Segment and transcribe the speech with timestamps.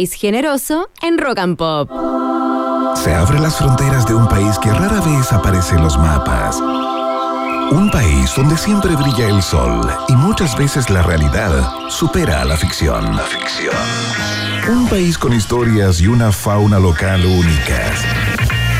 [0.00, 1.90] Es generoso en Rock and Pop.
[2.94, 6.60] Se abren las fronteras de un país que rara vez aparece en los mapas.
[7.72, 12.56] Un país donde siempre brilla el sol y muchas veces la realidad supera a la
[12.56, 13.16] ficción.
[13.16, 13.74] La ficción.
[14.70, 18.04] Un país con historias y una fauna local únicas.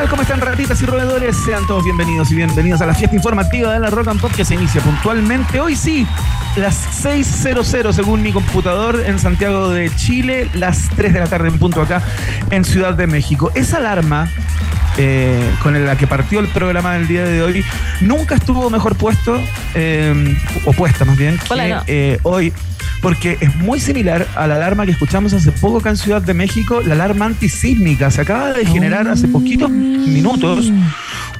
[0.00, 0.08] Tal?
[0.08, 1.36] ¿Cómo están ratitas y roedores?
[1.44, 4.44] Sean todos bienvenidos y bienvenidos a la fiesta informativa de la Rock and Pop que
[4.44, 6.06] se inicia puntualmente hoy sí,
[6.56, 11.58] las 6.00 según mi computador en Santiago de Chile, las 3 de la tarde en
[11.58, 12.02] punto acá
[12.50, 13.50] en Ciudad de México.
[13.54, 14.30] Esa alarma
[14.96, 17.64] eh, con la que partió el programa del día de hoy
[18.00, 19.38] nunca estuvo mejor puesto,
[19.74, 21.82] eh, o puesta más bien, que Hola, no.
[21.86, 22.52] eh, hoy
[23.00, 26.34] porque es muy similar a la alarma que escuchamos hace poco acá en Ciudad de
[26.34, 28.10] México, la alarma antisísmica.
[28.10, 30.72] Se acaba de generar hace poquitos minutos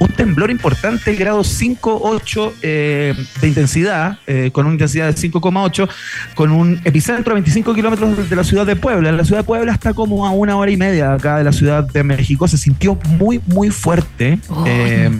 [0.01, 5.87] un temblor importante, grado 5.8 eh, de intensidad, eh, con una intensidad de 5,8,
[6.33, 9.11] con un epicentro a 25 kilómetros de la ciudad de Puebla.
[9.11, 11.83] La ciudad de Puebla está como a una hora y media acá de la ciudad
[11.83, 12.47] de México.
[12.47, 14.39] Se sintió muy, muy fuerte.
[14.49, 14.63] Oh.
[14.67, 15.11] Eh,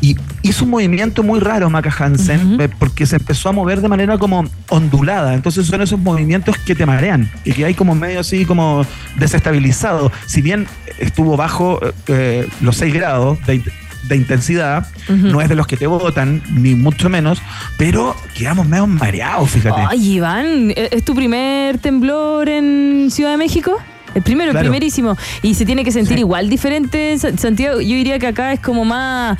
[0.00, 3.88] y hizo un movimiento muy raro Maca Hansen, eh, porque se empezó a mover de
[3.88, 5.34] manera como ondulada.
[5.34, 8.84] Entonces son esos movimientos que te marean y que hay como medio así como
[9.16, 10.10] desestabilizado.
[10.26, 10.66] Si bien
[10.98, 13.64] estuvo bajo eh, eh, los 6 grados de, in-
[14.08, 17.40] de intensidad, no es de los que te botan, ni mucho menos,
[17.76, 19.82] pero quedamos medio mareados, fíjate.
[19.88, 23.76] Ay, Iván, ¿e- ¿es tu primer temblor en Ciudad de México?
[24.14, 24.64] El primero, Claro.
[24.66, 25.16] el primerísimo.
[25.42, 26.20] Y se tiene que sentir Sí.
[26.20, 27.80] igual diferente en Sa- Santiago.
[27.80, 29.38] Yo diría que acá es como más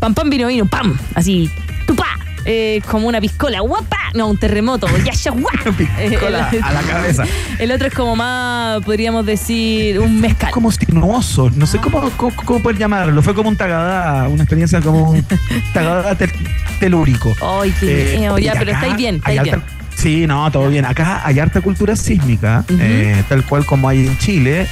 [0.00, 0.98] pam, pam, vino, vino, pam.
[1.14, 1.50] Así,
[1.86, 2.06] tupá.
[2.46, 3.98] Eh, como una piscola, guapa.
[4.14, 5.54] No, un terremoto, ya, ya, guap.
[5.76, 7.24] Piscola Eh, a la cabeza.
[7.58, 10.50] El otro es como más, podríamos decir, un mezcal.
[10.50, 13.22] como sinuoso, no sé cómo, cómo, cómo poder llamarlo.
[13.22, 15.24] Fue como un tagadá, una experiencia como un
[15.74, 16.32] tagadá tel-
[16.80, 17.36] telúrico.
[17.60, 19.62] Ay, qué Eh, Ya, pero estáis bien, estáis bien.
[19.94, 20.86] Sí, no, todo bien.
[20.86, 24.66] Acá hay harta cultura sísmica, eh, tal cual como hay en Chile.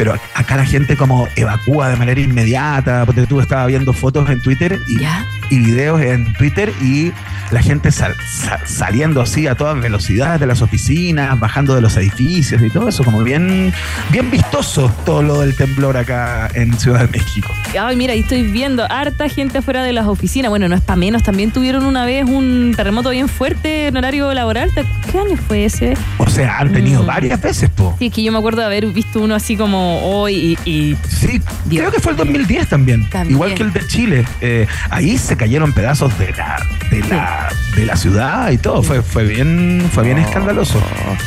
[0.00, 3.04] Pero ac- acá la gente como evacúa de manera inmediata.
[3.04, 5.26] Porque tú estabas viendo fotos en Twitter y, ¿Ya?
[5.50, 7.12] y videos en Twitter y
[7.50, 11.96] la gente sal- sa- saliendo así a todas velocidades de las oficinas, bajando de los
[11.96, 13.72] edificios y todo eso, como bien,
[14.10, 17.48] bien vistoso todo lo del temblor acá en Ciudad de México.
[17.80, 20.48] Ay, mira, ahí estoy viendo harta gente afuera de las oficinas.
[20.50, 24.32] Bueno, no es para menos, también tuvieron una vez un terremoto bien fuerte en horario
[24.34, 24.70] laboral.
[24.74, 25.94] ¿Te- ¿Qué año fue ese?
[26.18, 27.06] O sea, han tenido Mm.
[27.06, 27.94] varias veces, po.
[27.98, 30.96] Sí, es que yo me acuerdo de haber visto uno así como hoy y, y-
[31.08, 31.82] Sí, Dios.
[31.82, 33.32] creo que fue el 2010 también, También.
[33.36, 34.24] igual que el de Chile.
[34.40, 36.56] Eh, ahí se cayeron pedazos de la,
[36.90, 37.39] de la,
[37.76, 38.82] de la ciudad y todo.
[38.82, 40.82] Fue, fue bien, fue bien escandaloso.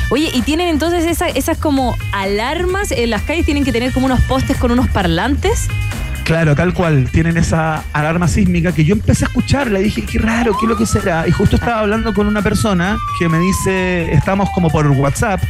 [0.10, 4.06] Oye, y tienen entonces esa- esas como alarmas en las calles, tienen que tener como
[4.08, 5.68] unos postes con unos parlantes.
[6.24, 7.10] Claro, tal cual.
[7.12, 10.70] Tienen esa alarma sísmica que yo empecé a escucharla y dije, qué raro, qué es
[10.70, 11.28] lo que será.
[11.28, 15.42] Y justo estaba hablando con una persona que me dice, estamos como por WhatsApp,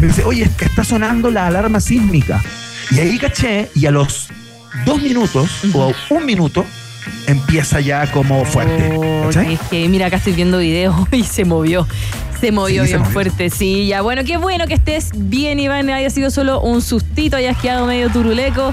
[0.00, 2.42] me dice, oye, está sonando la alarma sísmica.
[2.90, 4.28] Y ahí caché, y a los
[4.84, 6.66] dos minutos o un minuto
[7.26, 8.96] empieza ya como fuerte.
[8.96, 11.86] Oh, es que mira, acá estoy viendo videos y se movió.
[12.40, 13.12] Se movió Sí, se bien movió.
[13.12, 14.00] fuerte, sí, ya.
[14.02, 15.90] Bueno, qué bueno que estés bien, Iván.
[15.90, 18.72] Haya sido solo un sustito, hayas quedado medio turuleco.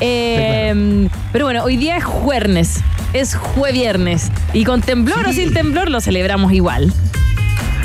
[0.00, 2.80] Eh, Pero bueno, hoy día es jueves,
[3.14, 4.30] es jueviernes.
[4.52, 6.92] Y con temblor o sin temblor lo celebramos igual.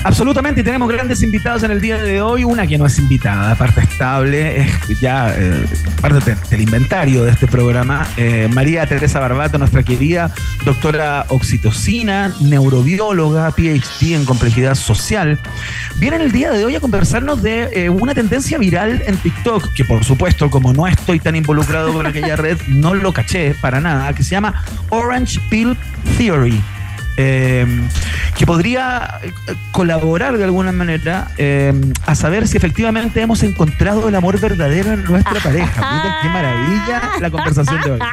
[0.06, 2.44] Absolutamente, y tenemos grandes invitados en el día de hoy.
[2.44, 5.66] Una que no es invitada, parte estable, es ya eh,
[6.02, 8.06] parte de- del inventario de este programa.
[8.18, 10.30] Eh, María Teresa Barbato, nuestra querida
[10.66, 15.40] doctora oxitocina, neurobióloga, PhD en complejidad social.
[15.96, 19.86] Viene el día de hoy a conversarnos de eh, una tendencia viral en TikTok, que
[19.86, 24.12] por supuesto, como no estoy tan involucrado con aquella red, no lo caché para nada,
[24.14, 25.78] que se llama Orange Pill
[26.18, 26.62] Theory.
[27.18, 27.66] Eh,
[28.38, 29.32] que podría eh,
[29.72, 31.74] colaborar de alguna manera eh,
[32.06, 35.92] a saber si efectivamente hemos encontrado el amor verdadero en nuestra pareja.
[35.94, 38.00] Miren qué maravilla la conversación de hoy.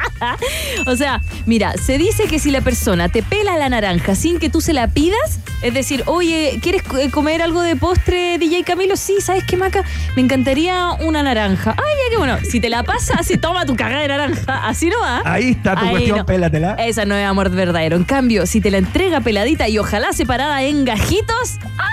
[0.86, 4.48] O sea, mira, se dice que si la persona te pela la naranja sin que
[4.48, 8.96] tú se la pidas, es decir, oye, ¿quieres co- comer algo de postre, DJ Camilo?
[8.96, 9.82] Sí, ¿sabes qué, Maca?
[10.16, 11.72] Me encantaría una naranja.
[11.76, 14.66] Ay, que bueno, si te la pasa, así toma tu cagada de naranja.
[14.66, 15.22] Así no va.
[15.24, 16.26] Ahí está tu Ahí cuestión, no.
[16.26, 16.74] pélatela.
[16.74, 17.96] Esa no es amor verdadero.
[17.96, 21.86] En cambio, si te la entrega peladita y ojalá separada en gajitos, ¡ah!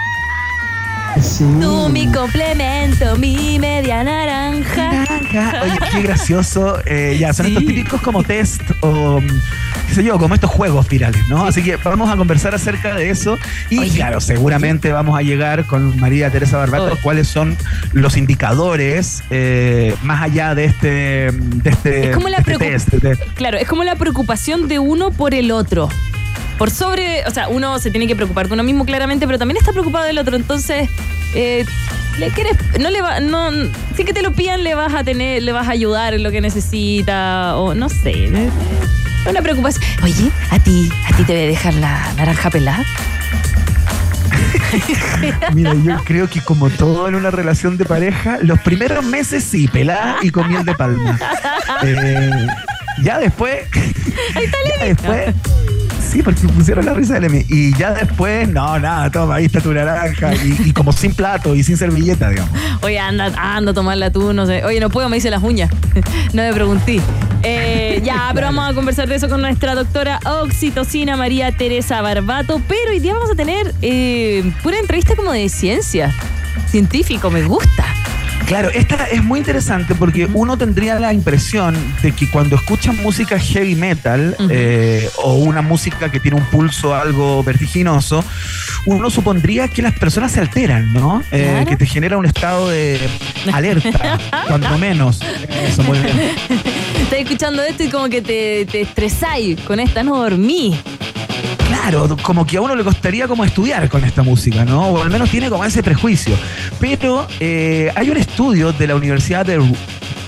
[1.62, 4.92] Tú mi complemento, mi media naranja.
[4.94, 5.62] Naranja.
[5.64, 6.80] Oye, qué gracioso.
[6.88, 9.20] Eh, ya, son estos típicos como test o
[9.88, 11.46] qué sé yo, como estos juegos virales, ¿no?
[11.46, 13.38] Así que vamos a conversar acerca de eso.
[13.70, 17.56] Y claro, seguramente vamos a llegar con María Teresa Barbato cuáles son
[17.94, 20.88] los indicadores eh, más allá de este,
[21.32, 22.90] de este, Es como la de este test.
[22.90, 25.90] de- Claro, es como la preocupación de uno por el otro.
[26.58, 29.58] Por sobre, o sea, uno se tiene que preocupar de uno mismo claramente, pero también
[29.58, 30.36] está preocupado del otro.
[30.36, 30.90] Entonces,
[31.36, 31.66] eh,
[32.18, 33.52] le quieres, no le va, no,
[33.96, 36.32] si que te lo pidan le vas a tener, le vas a ayudar en lo
[36.32, 38.12] que necesita o no sé.
[38.26, 38.50] eh,
[39.30, 39.84] una preocupación.
[40.04, 42.84] Oye, a ti, a ti te voy a dejar la naranja pelada.
[45.54, 49.68] Mira, yo creo que como todo en una relación de pareja, los primeros meses sí,
[49.68, 51.20] pelada y con miel de palma.
[51.84, 52.48] Eh,
[53.04, 53.60] ya después.
[54.80, 55.36] ya después.
[56.08, 57.46] Sí, porque pusieron la risa del Emi.
[57.50, 60.34] Y ya después, no, nada, toma, ahí está tu naranja.
[60.36, 62.52] Y, y como sin plato y sin servilleta, digamos.
[62.82, 64.64] Oye, anda, anda a tomarla tú, no sé.
[64.64, 65.70] Oye, no puedo, me hice las uñas.
[66.34, 67.02] no me pregunté.
[67.44, 72.62] Eh, ya, pero vamos a conversar de eso con nuestra doctora oxitocina María Teresa Barbato.
[72.68, 76.14] Pero hoy día vamos a tener eh, pura entrevista como de ciencia.
[76.70, 77.97] Científico, me gusta.
[78.48, 83.38] Claro, esta es muy interesante porque uno tendría la impresión de que cuando escuchan música
[83.38, 88.24] heavy metal eh, o una música que tiene un pulso algo vertiginoso,
[88.86, 91.22] uno supondría que las personas se alteran, ¿no?
[91.32, 91.66] Eh, Claro.
[91.70, 92.98] que te genera un estado de
[93.54, 94.18] alerta,
[94.48, 95.20] cuando menos.
[95.68, 96.18] Eso, muy bien.
[97.02, 100.80] Estás escuchando esto y como que te, te estresáis con esta, no dormí.
[101.90, 104.88] Claro, como que a uno le costaría como estudiar con esta música, ¿no?
[104.90, 106.36] O al menos tiene como ese prejuicio.
[106.80, 109.58] Pero eh, hay un estudio de la Universidad de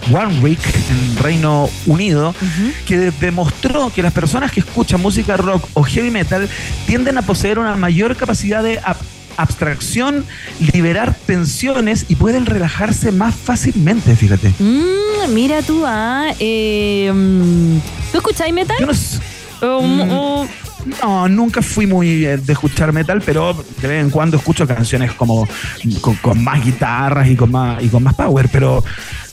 [0.10, 0.60] Warwick
[0.90, 2.34] en Reino Unido
[2.88, 6.48] que de- demostró que las personas que escuchan música rock o heavy metal
[6.88, 8.96] tienden a poseer una mayor capacidad de ab-
[9.38, 10.26] abstracción,
[10.74, 14.54] liberar tensiones y pueden relajarse más fácilmente, fíjate.
[14.60, 16.28] Mm, mira tú, ah.
[16.40, 17.12] eh,
[18.12, 18.78] ¿Tú escucháis metal?
[18.80, 19.20] Yo no sé-
[19.62, 20.12] O- Mm.
[20.12, 20.48] o-
[21.02, 25.14] No, nunca fui muy eh, de escuchar metal, pero de vez en cuando escucho canciones
[25.14, 25.48] como
[26.22, 28.84] con, más guitarras y con más, y con más power, pero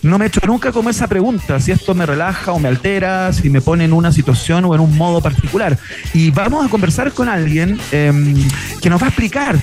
[0.02, 3.32] no me he hecho nunca como esa pregunta, si esto me relaja o me altera,
[3.32, 5.78] si me pone en una situación o en un modo particular.
[6.14, 8.36] Y vamos a conversar con alguien em,
[8.80, 9.56] que nos va a explicar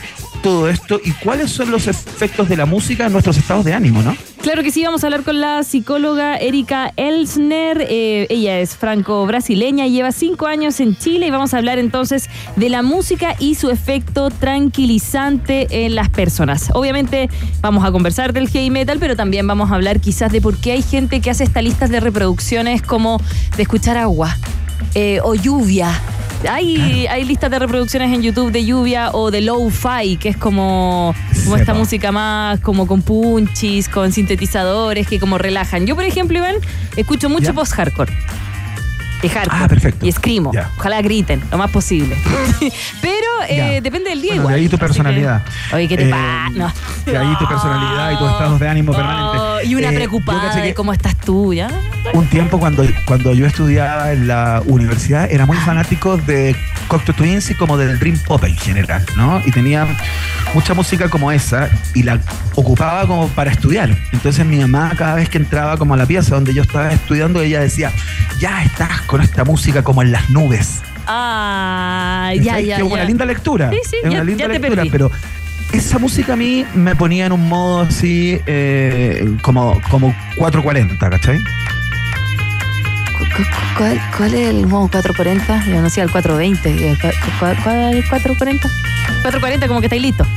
[0.44, 4.04] todo esto y cuáles son los efectos de la música en nuestros estados de ánimo,
[4.04, 4.16] ¿no?
[4.42, 7.88] Claro que sí, vamos a hablar con la psicóloga Erika Elsner.
[7.90, 12.68] Eh, ella es franco-brasileña, lleva cinco años en Chile y vamos a hablar entonces de
[12.68, 16.72] la música y su efecto tranquilizante en las personas.
[16.74, 17.30] Obviamente
[17.62, 20.74] vamos a conversar del heavy metal, pero también vamos a hablar quizás de por qué
[20.74, 23.22] hay gente que hace estas listas de reproducciones como
[23.56, 24.38] de escuchar agua
[24.94, 25.90] eh, o lluvia.
[26.50, 31.16] Hay, hay listas de reproducciones en YouTube de lluvia o de low-fi, que es como,
[31.46, 35.86] como esta música más como con punchis, con sintetizadores que como relajan.
[35.88, 36.56] Yo, por ejemplo, Iván,
[36.98, 37.54] escucho mucho ¿Ya?
[37.54, 38.12] post-hardcore.
[39.22, 39.58] Y hardcore.
[39.64, 40.06] Ah, perfecto.
[40.06, 40.52] Y escrimo.
[40.78, 42.18] Ojalá griten lo más posible.
[43.02, 43.16] Pero
[43.48, 44.56] eh, depende del día Bueno, igual.
[44.56, 45.44] de ahí tu que- personalidad.
[45.74, 46.50] Oye, ¿qué te Eh, pasa?
[46.56, 46.74] No.
[47.06, 49.38] de ahí tu personalidad y tus estados de ánimo permanente.
[49.64, 51.70] Y una Eh, preocupada de cómo estás tú, ¿ya?
[52.14, 56.56] Un tiempo cuando, cuando yo estudiaba en la universidad era muy fanático de
[56.88, 59.42] Cocteau Twins y como del Dream Pop en general, ¿no?
[59.46, 59.88] Y tenía
[60.54, 62.20] mucha música como esa y la
[62.56, 63.96] ocupaba como para estudiar.
[64.12, 67.42] Entonces mi mamá cada vez que entraba como a la pieza donde yo estaba estudiando,
[67.42, 67.92] ella decía,
[68.40, 70.82] ya estás con esta música como en las nubes.
[71.06, 73.06] Ah, ya, ya, Que es una ya.
[73.06, 73.70] linda lectura.
[73.72, 74.90] Sí, sí, es ya- una linda ya te lectura, perdí.
[74.90, 75.12] pero
[75.74, 81.40] esa música a mí me ponía en un modo así como, como, como 440, ¿cachai?
[83.18, 83.44] ¿Cu- cu-
[83.78, 85.66] ¿Cuál, cuál es el modo 440?
[85.68, 86.70] Yo no sé, el 420.
[86.92, 86.98] eh,
[87.40, 88.70] ¿Cuál, cuál- es el 440?
[89.24, 90.28] 440, como que estáis listos.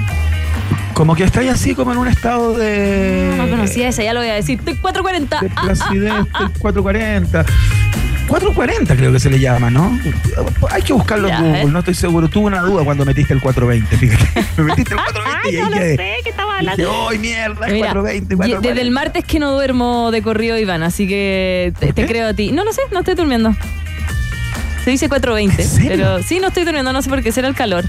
[0.95, 3.35] Como que estáis así como en un estado de.
[3.37, 4.59] No conocía esa, ya lo voy a decir.
[4.59, 5.41] Estoy 440.
[5.41, 7.45] De Ah, ah, ah, del 440.
[8.27, 9.99] 440 creo que se le llama, ¿no?
[10.71, 11.67] Hay que buscarlo Ya, en Google, ¿eh?
[11.67, 12.29] no estoy seguro.
[12.29, 14.47] Tuve una duda cuando metiste el 420, fíjate.
[14.57, 15.97] Me metiste el 420 Ay, y no ahí quedé.
[15.97, 17.09] sé, ¿qué estaba hablando?
[17.09, 17.67] ¡ay, mierda!
[17.67, 18.69] Es Mira, 420, ye- 440.
[18.69, 22.29] desde el martes que no duermo de corrido, Iván, así que te, ¿Por te creo
[22.29, 22.53] a ti.
[22.53, 23.55] No lo sé, no estoy durmiendo.
[24.85, 25.63] Se dice 420.
[25.63, 25.89] ¿En serio?
[25.91, 27.85] Pero sí, no estoy durmiendo, no sé por qué será el calor.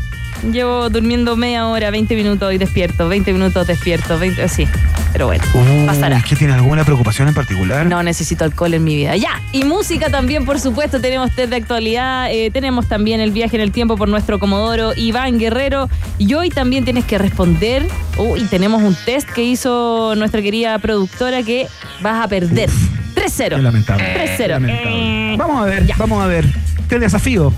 [0.51, 4.67] Llevo durmiendo media hora, 20 minutos y despierto, 20 minutos despierto, 20, sí.
[5.11, 6.17] Pero bueno, Uy, pasará.
[6.17, 7.85] ¿Es que tiene alguna preocupación en particular?
[7.87, 9.15] No necesito alcohol en mi vida.
[9.15, 9.41] Ya.
[9.51, 11.01] Y música también, por supuesto.
[11.01, 12.31] Tenemos test de actualidad.
[12.31, 15.89] eh, tenemos también el viaje en el tiempo por nuestro Comodoro Iván Guerrero.
[16.19, 17.87] Y hoy también tienes que responder.
[18.17, 21.67] Uy, tenemos un test que hizo nuestra querida productora que
[22.01, 22.69] vas a perder.
[23.15, 23.57] Qué 3-0.
[23.57, 24.03] lamentable.
[24.03, 24.37] 3-0.
[24.37, 25.33] Qué lamentable.
[25.33, 25.95] Eh, Vamos a ver, ya.
[25.97, 26.45] vamos a ver.
[26.87, 27.51] Te desafío.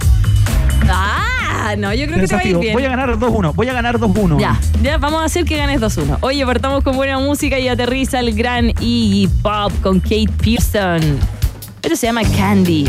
[0.88, 1.26] ¡Ah!
[1.70, 2.74] Ah, no, yo creo que te va a ir bien.
[2.74, 4.40] Voy a ganar 2-1, voy a ganar 2-1.
[4.40, 6.18] Ya, ya, vamos a hacer que ganes 2-1.
[6.22, 11.20] Oye, partamos con buena música y aterriza el gran Iggy Pop con Kate Pearson.
[11.84, 12.88] Esto se llama Candy.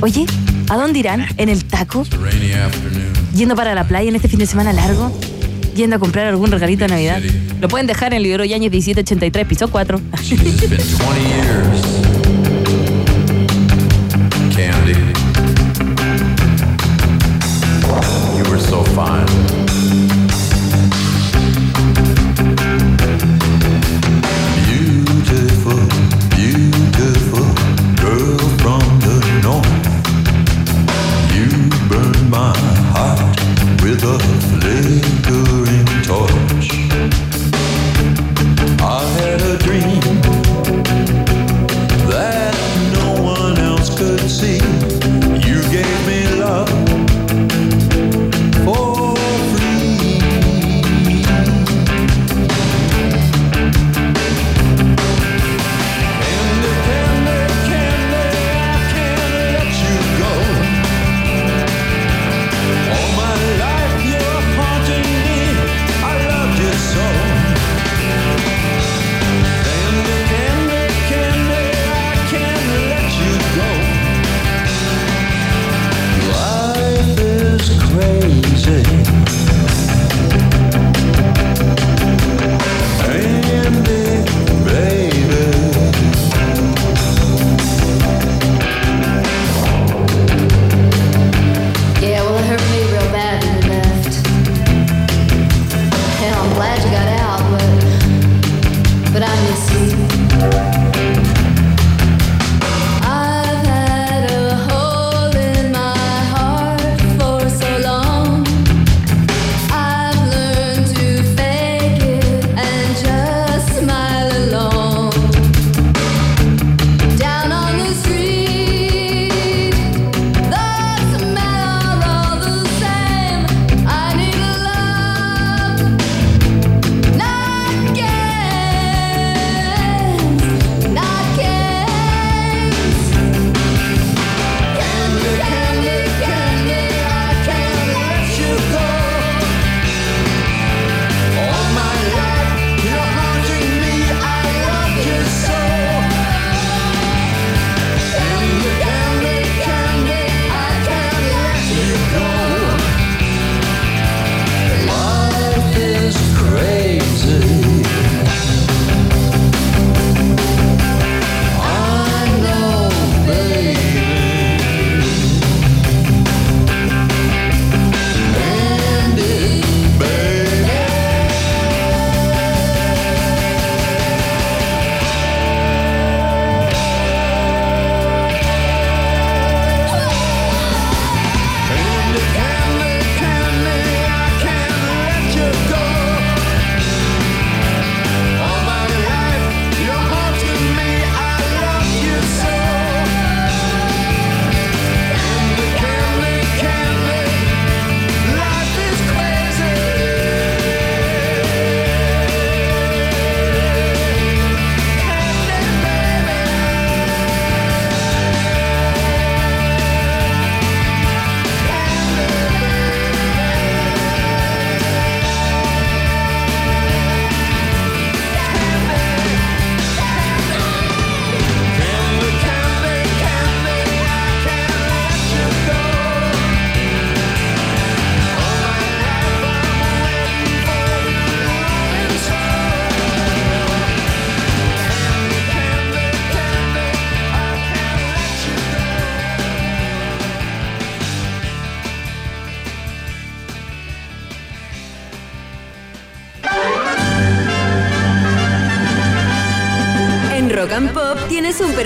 [0.00, 0.26] Oye,
[0.70, 1.26] ¿a dónde irán?
[1.38, 2.04] ¿En el taco?
[3.34, 5.10] ¿Yendo para la playa en este fin de semana largo?
[5.74, 7.20] ¿Yendo a comprar algún regalito de Navidad?
[7.60, 10.00] Lo pueden dejar en Libero Yañez 1783, piso 4.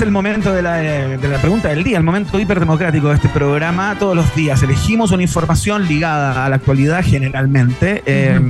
[0.00, 3.16] Es el momento de la, eh, de la pregunta del día, el momento hiperdemocrático de
[3.16, 3.96] este programa.
[3.98, 8.40] Todos los días elegimos una información ligada a la actualidad generalmente eh,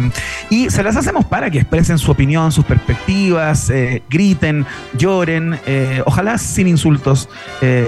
[0.49, 4.65] y se las hacemos para que expresen su opinión, sus perspectivas, eh, griten,
[4.97, 7.29] lloren, eh, ojalá sin insultos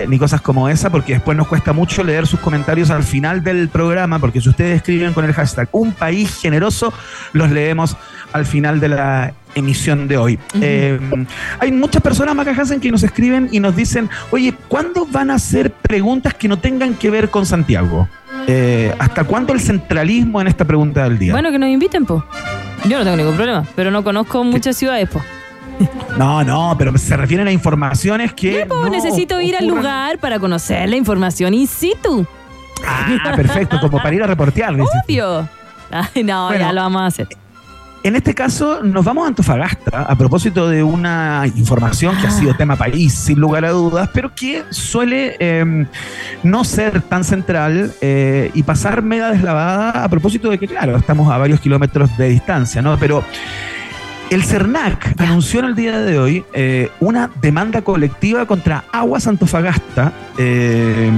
[0.09, 3.69] ni cosas como esa, porque después nos cuesta mucho leer sus comentarios al final del
[3.69, 6.92] programa, porque si ustedes escriben con el hashtag un país generoso,
[7.33, 7.97] los leemos
[8.33, 10.38] al final de la emisión de hoy.
[10.61, 10.99] Eh,
[11.59, 15.35] hay muchas personas, Maca Hansen, que nos escriben y nos dicen, oye, ¿cuándo van a
[15.35, 18.09] hacer preguntas que no tengan que ver con Santiago?
[18.47, 21.32] Eh, ¿Hasta cuándo el centralismo en esta pregunta del día?
[21.32, 22.25] Bueno, que nos inviten, po.
[22.85, 25.23] Yo no tengo ningún problema, pero no conozco muchas ciudades, po.
[26.18, 28.66] No, no, pero se refieren a informaciones que...
[28.66, 32.26] No necesito ir al lugar para conocer la información in situ.
[32.87, 34.75] Ah, perfecto, como para ir a reportear.
[35.06, 35.49] Obvio.
[35.90, 36.64] Ay, no, Bueno.
[36.64, 37.28] ya lo vamos a hacer.
[38.04, 42.32] En este caso, nos vamos a Antofagasta a propósito de una información que ha Ah.
[42.32, 45.87] sido tema país, sin lugar a dudas, pero que suele eh,
[46.42, 51.30] no ser tan central eh, y pasar media deslavada a propósito de que, claro, estamos
[51.32, 52.99] a varios kilómetros de distancia, ¿no?
[52.99, 53.23] Pero
[54.34, 60.12] el CERNAC anunció en el día de hoy eh, una demanda colectiva contra Aguas Antofagasta
[60.38, 61.10] eh,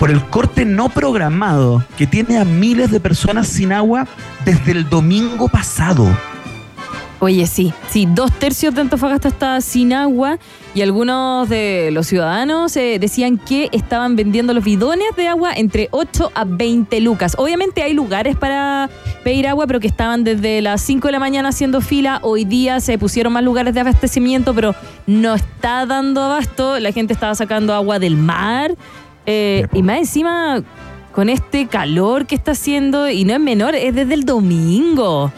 [0.00, 4.08] por el corte no programado que tiene a miles de personas sin agua
[4.44, 6.08] desde el domingo pasado.
[7.18, 10.38] Oye, sí, sí, dos tercios de Antofagasta está sin agua
[10.74, 15.88] y algunos de los ciudadanos eh, decían que estaban vendiendo los bidones de agua entre
[15.92, 17.34] 8 a 20 lucas.
[17.38, 18.90] Obviamente hay lugares para
[19.24, 22.18] pedir agua, pero que estaban desde las 5 de la mañana haciendo fila.
[22.22, 24.74] Hoy día se pusieron más lugares de abastecimiento, pero
[25.06, 26.78] no está dando abasto.
[26.80, 28.76] La gente estaba sacando agua del mar.
[29.24, 30.62] eh, y más encima,
[31.12, 35.32] con este calor que está haciendo, y no es menor, es desde el domingo.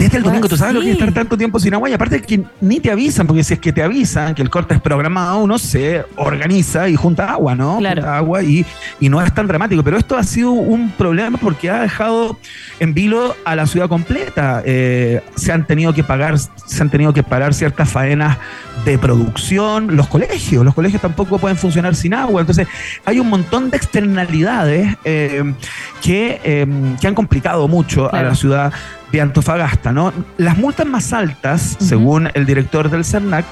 [0.00, 1.90] Desde el domingo, ¿tú sabes lo que es estar tanto tiempo sin agua?
[1.90, 4.72] Y aparte que ni te avisan, porque si es que te avisan que el corte
[4.72, 7.76] es programado, uno se organiza y junta agua, ¿no?
[7.76, 8.00] Claro.
[8.00, 8.64] Junta agua y,
[8.98, 9.82] y no es tan dramático.
[9.82, 12.38] Pero esto ha sido un problema porque ha dejado
[12.78, 14.62] en vilo a la ciudad completa.
[14.64, 18.38] Eh, se han tenido que pagar, se han tenido que parar ciertas faenas
[18.86, 22.40] de producción, los colegios, los colegios tampoco pueden funcionar sin agua.
[22.40, 22.66] Entonces,
[23.04, 25.52] hay un montón de externalidades eh,
[26.00, 26.66] que, eh,
[26.98, 28.72] que han complicado mucho a la ciudad
[29.12, 30.12] de Antofagasta, ¿no?
[30.38, 33.44] Las multas más altas, según el director del CERNAC,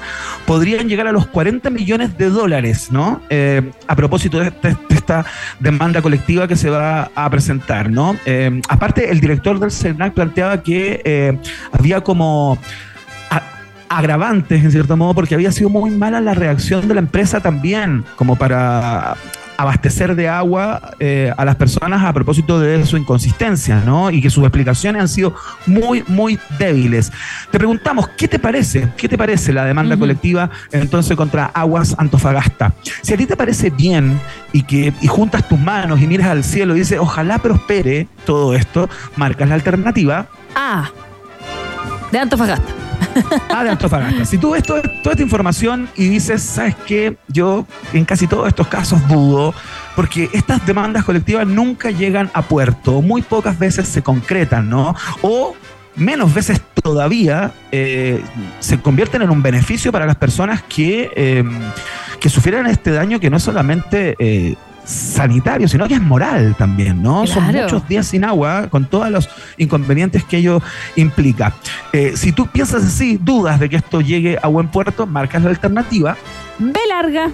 [0.45, 3.21] podrían llegar a los 40 millones de dólares, ¿no?
[3.29, 5.25] Eh, a propósito de, este- de esta
[5.59, 8.15] demanda colectiva que se va a presentar, ¿no?
[8.25, 11.37] Eh, aparte, el director del CERNAC planteaba que eh,
[11.71, 12.57] había como
[13.89, 18.05] agravantes, en cierto modo, porque había sido muy mala la reacción de la empresa también,
[18.15, 19.15] como para
[19.59, 24.09] abastecer de agua eh, a las personas a propósito de su inconsistencia, ¿no?
[24.09, 27.11] Y que sus explicaciones han sido muy, muy débiles.
[27.51, 28.87] Te preguntamos, ¿qué te parece?
[28.95, 32.73] ¿Qué te parece la demanda colectiva entonces contra Aguas Antofagasta?
[33.01, 34.21] Si a ti te parece bien
[34.53, 38.55] y que y juntas tus manos y miras al cielo y dices, ojalá prospere todo
[38.55, 40.89] esto, marcas la alternativa Ah,
[42.11, 42.88] de Antofagasta.
[43.49, 44.25] Ah, de Antofagasta.
[44.25, 47.17] Si tú ves toda esta información y dices, ¿sabes qué?
[47.27, 49.53] Yo en casi todos estos casos dudo,
[49.95, 54.95] porque estas demandas colectivas nunca llegan a puerto, muy pocas veces se concretan, ¿no?
[55.21, 55.55] O
[55.95, 58.23] menos veces todavía eh,
[58.59, 61.43] se convierten en un beneficio para las personas que, eh,
[62.19, 64.15] que sufrieran este daño que no es solamente...
[64.19, 64.55] eh,
[64.89, 67.27] sanitario, sino que es moral también, ¿no?
[67.27, 70.61] Son muchos días sin agua con todos los inconvenientes que ello
[70.95, 71.53] implica.
[71.93, 75.49] Eh, si tú piensas así, dudas de que esto llegue a buen puerto, marcas la
[75.49, 76.17] alternativa.
[76.57, 77.29] B larga.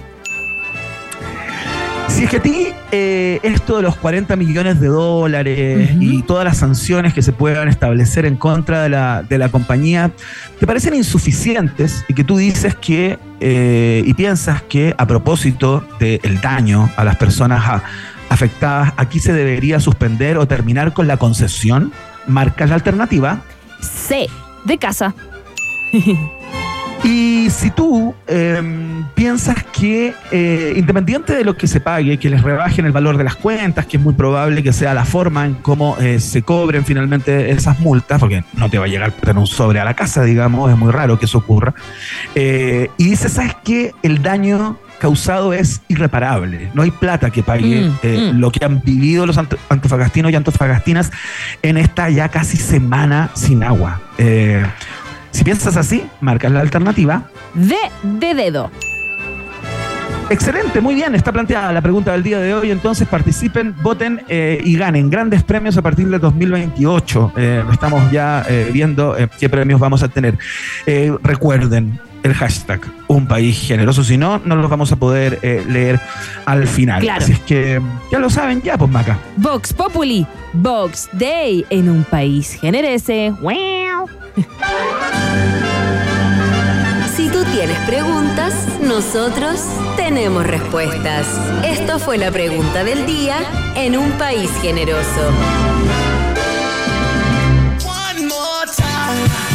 [2.08, 6.44] Si es que a ti eh, esto de los 40 millones de dólares y todas
[6.44, 10.12] las sanciones que se puedan establecer en contra de la, de la compañía
[10.58, 16.40] te parecen insuficientes y que tú dices que eh, y piensas que a propósito del
[16.40, 17.82] daño a las personas
[18.30, 21.92] afectadas, aquí se debería suspender o terminar con la concesión,
[22.26, 23.40] marcas la alternativa.
[23.80, 24.28] C
[24.64, 25.14] de casa.
[27.08, 28.60] Y si tú eh,
[29.14, 33.22] piensas que, eh, independiente de lo que se pague, que les rebajen el valor de
[33.22, 36.84] las cuentas, que es muy probable que sea la forma en cómo eh, se cobren
[36.84, 40.24] finalmente esas multas, porque no te va a llegar en un sobre a la casa,
[40.24, 41.74] digamos, es muy raro que eso ocurra.
[42.34, 43.92] eh, y dices, ¿sabes qué?
[44.02, 46.70] El daño causado es irreparable.
[46.74, 48.38] No hay plata que pague Mm, eh, mm.
[48.40, 51.12] lo que han vivido los anto- antofagastinos y antofagastinas
[51.62, 54.00] en esta ya casi semana sin agua.
[54.18, 54.64] Eh,
[55.36, 57.28] si piensas así, marcas la alternativa.
[57.54, 58.70] D de dedo.
[60.28, 64.60] Excelente, muy bien, está planteada la pregunta del día de hoy, entonces participen, voten eh,
[64.64, 67.32] y ganen grandes premios a partir del 2028.
[67.36, 70.36] Eh, estamos ya eh, viendo eh, qué premios vamos a tener.
[71.22, 76.00] Recuerden el hashtag un país generoso, si no, no los vamos a poder eh, leer
[76.44, 77.00] al final.
[77.00, 77.22] Claro.
[77.22, 79.18] Así es que ya lo saben, ya pues Maca.
[79.36, 83.32] Vox Populi, Vox Day en un país generese.
[83.40, 84.08] ¡Wow!
[87.16, 89.60] Si tú tienes preguntas, nosotros
[89.96, 91.26] tenemos respuestas.
[91.64, 93.36] Esto fue la pregunta del día
[93.74, 95.30] en un país generoso.
[97.86, 99.45] One more time.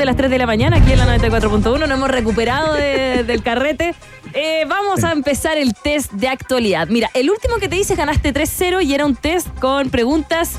[0.00, 3.42] De las 3 de la mañana, aquí en la 94.1, nos hemos recuperado de- del
[3.42, 3.94] carrete.
[4.32, 6.88] Eh, vamos a empezar el test de actualidad.
[6.88, 10.52] Mira, el último que te hice ganaste 3-0 y era un test con preguntas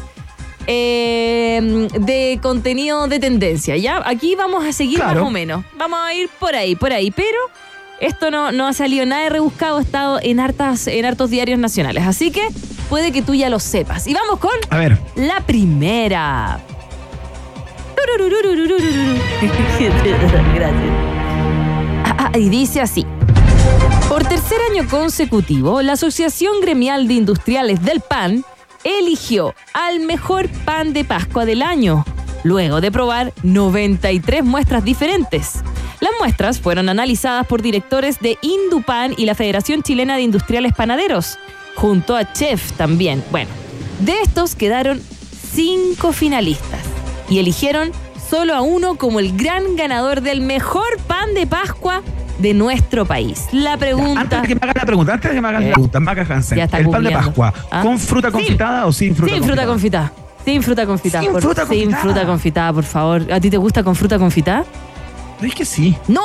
[0.67, 4.01] eh, de contenido de tendencia, ¿ya?
[4.05, 5.21] Aquí vamos a seguir Claro.
[5.21, 5.65] más o menos.
[5.75, 7.37] Vamos a ir por ahí, por ahí, pero
[7.99, 11.57] esto no, no ha salido nada de rebuscado, ha estado en, hartas, en hartos diarios
[11.59, 12.05] nacionales.
[12.05, 12.47] Así que
[12.89, 14.05] puede que tú ya lo sepas.
[14.05, 16.59] Y vamos con A ver, la primera.
[20.55, 20.91] Gracias.
[22.05, 23.05] Ah, ah, y dice así.
[24.07, 28.45] Por tercer año consecutivo, la Asociación Gremial de Industriales del Pan
[28.83, 32.05] eligió al mejor pan de Pascua del año,
[32.43, 35.63] luego de probar 93 muestras diferentes.
[36.01, 41.39] Las muestras fueron analizadas por directores de Indupan y la Federación Chilena de Industriales Panaderos,
[41.75, 43.23] junto a Chef también.
[43.31, 43.49] Bueno,
[44.01, 45.01] de estos quedaron
[45.53, 46.81] cinco finalistas
[47.29, 47.91] y eligieron
[48.31, 52.01] solo a uno como el gran ganador del mejor pan de Pascua
[52.39, 53.47] de nuestro país.
[53.51, 54.21] La pregunta...
[54.21, 55.99] antes de que me hagas la pregunta, antes de que me hagas Eh, la pregunta,
[55.99, 57.11] Maca Hansen, ¿el pan de.
[57.11, 57.81] Pascua ¿Ah?
[57.81, 58.33] con fruta Sí.
[58.33, 60.07] confitada o sin fruta sin fruta confitada?
[60.13, 60.43] confitada.
[60.45, 61.23] Sin fruta confitada.
[61.25, 62.01] Sin por- fruta Sin confitada.
[62.01, 63.33] fruta confitada, por favor.
[63.33, 64.63] ¿A ti te gusta con fruta confitada?
[65.41, 65.97] Es que sí.
[66.07, 66.21] ¡No!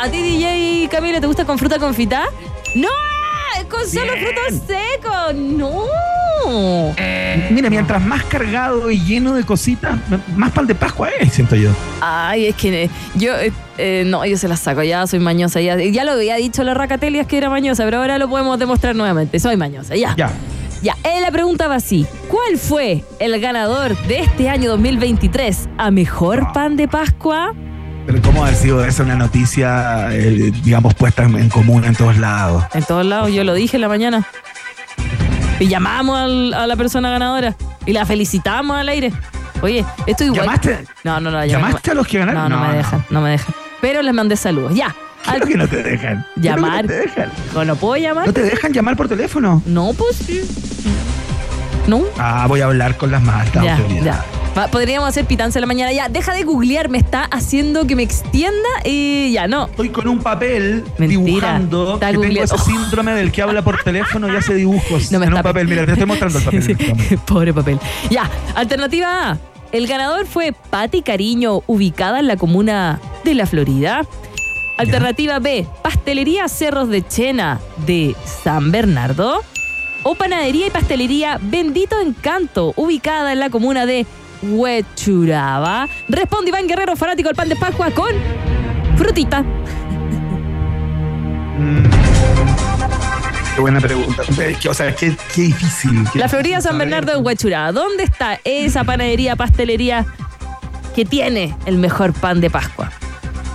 [0.00, 2.26] ¿A ti, DJ Camila, te gusta con fruta confitada?
[2.76, 2.88] ¡No!
[3.68, 4.26] ¡Con solo Bien.
[4.26, 5.34] frutos secos!
[5.34, 5.82] ¡No!
[7.50, 9.98] Mira, mientras más cargado y lleno de cositas,
[10.36, 11.70] más pan de Pascua es, siento yo.
[12.00, 15.60] Ay, es que eh, yo, eh, eh, no, yo se las saco, ya soy mañosa.
[15.60, 18.96] Ya, ya lo había dicho la Racatelias que era mañosa, pero ahora lo podemos demostrar
[18.96, 19.38] nuevamente.
[19.38, 20.14] Soy mañosa, ya.
[20.16, 20.30] Ya.
[20.82, 22.06] Ya, eh, la pregunta va así.
[22.28, 27.54] ¿Cuál fue el ganador de este año 2023 a mejor pan de Pascua?
[28.06, 32.16] Pero ¿cómo ha sido esa una noticia, eh, digamos, puesta en, en común en todos
[32.18, 32.64] lados?
[32.74, 34.26] En todos lados, yo lo dije en la mañana.
[35.60, 37.54] Y llamamos al- a la persona ganadora
[37.86, 39.12] y la felicitamos al aire.
[39.62, 40.40] Oye, esto igual.
[40.40, 40.84] ¿Llamaste?
[41.04, 41.44] No, no, no.
[41.44, 42.50] ¿Llamaste a los que No, ganaron?
[42.50, 43.54] no, me dejan, no me dejan.
[43.80, 44.74] Pero les mandé saludos.
[44.74, 44.94] Ya.
[45.22, 46.26] Claro que no te dejan.
[46.34, 46.82] Llamar.
[46.84, 47.30] No te dejan.
[47.66, 48.26] ¿No puedo llamar?
[48.26, 49.62] ¿No te dejan llamar por teléfono?
[49.66, 50.18] No, pues.
[51.86, 52.02] No.
[52.18, 54.04] Ah, voy a hablar con las más altas Ya, autoridades.
[54.04, 54.24] ya.
[54.70, 55.92] Podríamos hacer pitanza en la mañana.
[55.92, 59.66] Ya, deja de googlear, me está haciendo que me extienda y ya, no.
[59.66, 61.08] Estoy con un papel Mentira,
[61.58, 65.26] dibujando que tengo ese síndrome del que habla por teléfono y hace dibujos No me
[65.26, 65.68] en un está- papel.
[65.68, 66.62] Mira, te estoy mostrando el papel.
[66.62, 67.16] Sí, sí.
[67.26, 67.78] Pobre papel.
[68.10, 69.38] Ya, alternativa A.
[69.72, 74.02] El ganador fue Pati Cariño, ubicada en la comuna de La Florida.
[74.76, 75.66] Alternativa B.
[75.82, 79.42] Pastelería Cerros de Chena de San Bernardo.
[80.02, 84.04] O Panadería y Pastelería Bendito Encanto, ubicada en la comuna de
[84.42, 85.88] Huechuraba.
[86.08, 88.12] Responde Iván Guerrero, fanático del pan de Pascua, con
[88.96, 89.42] frutita.
[91.58, 91.84] Mm.
[93.54, 94.22] Qué buena pregunta.
[94.68, 95.90] O sea, qué, qué difícil.
[96.12, 96.78] qué La difícil Florida San.
[96.78, 97.72] Bernardo de Huechuraba.
[97.72, 100.06] ¿Dónde está esa panadería, pastelería
[100.94, 102.90] que tiene el mejor pan de Pascua?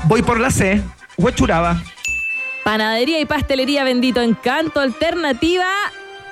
[0.04, 0.82] Voy por la C.
[1.18, 1.82] Huechuraba.
[2.64, 5.66] Panadería y pastelería Bendito Encanto, alternativa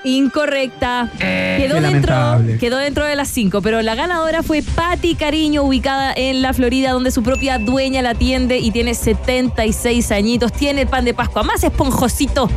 [0.06, 1.10] incorrecta.
[1.18, 2.58] quedó, qué dentro, lamentable.
[2.58, 6.92] quedó dentro de las cinco, pero la ganadora fue Patti Cariño, ubicada en la Florida,
[6.92, 10.54] donde su propia dueña la atiende y tiene 76 añitos.
[10.54, 12.50] Tiene el pan de Pascua más esponjosito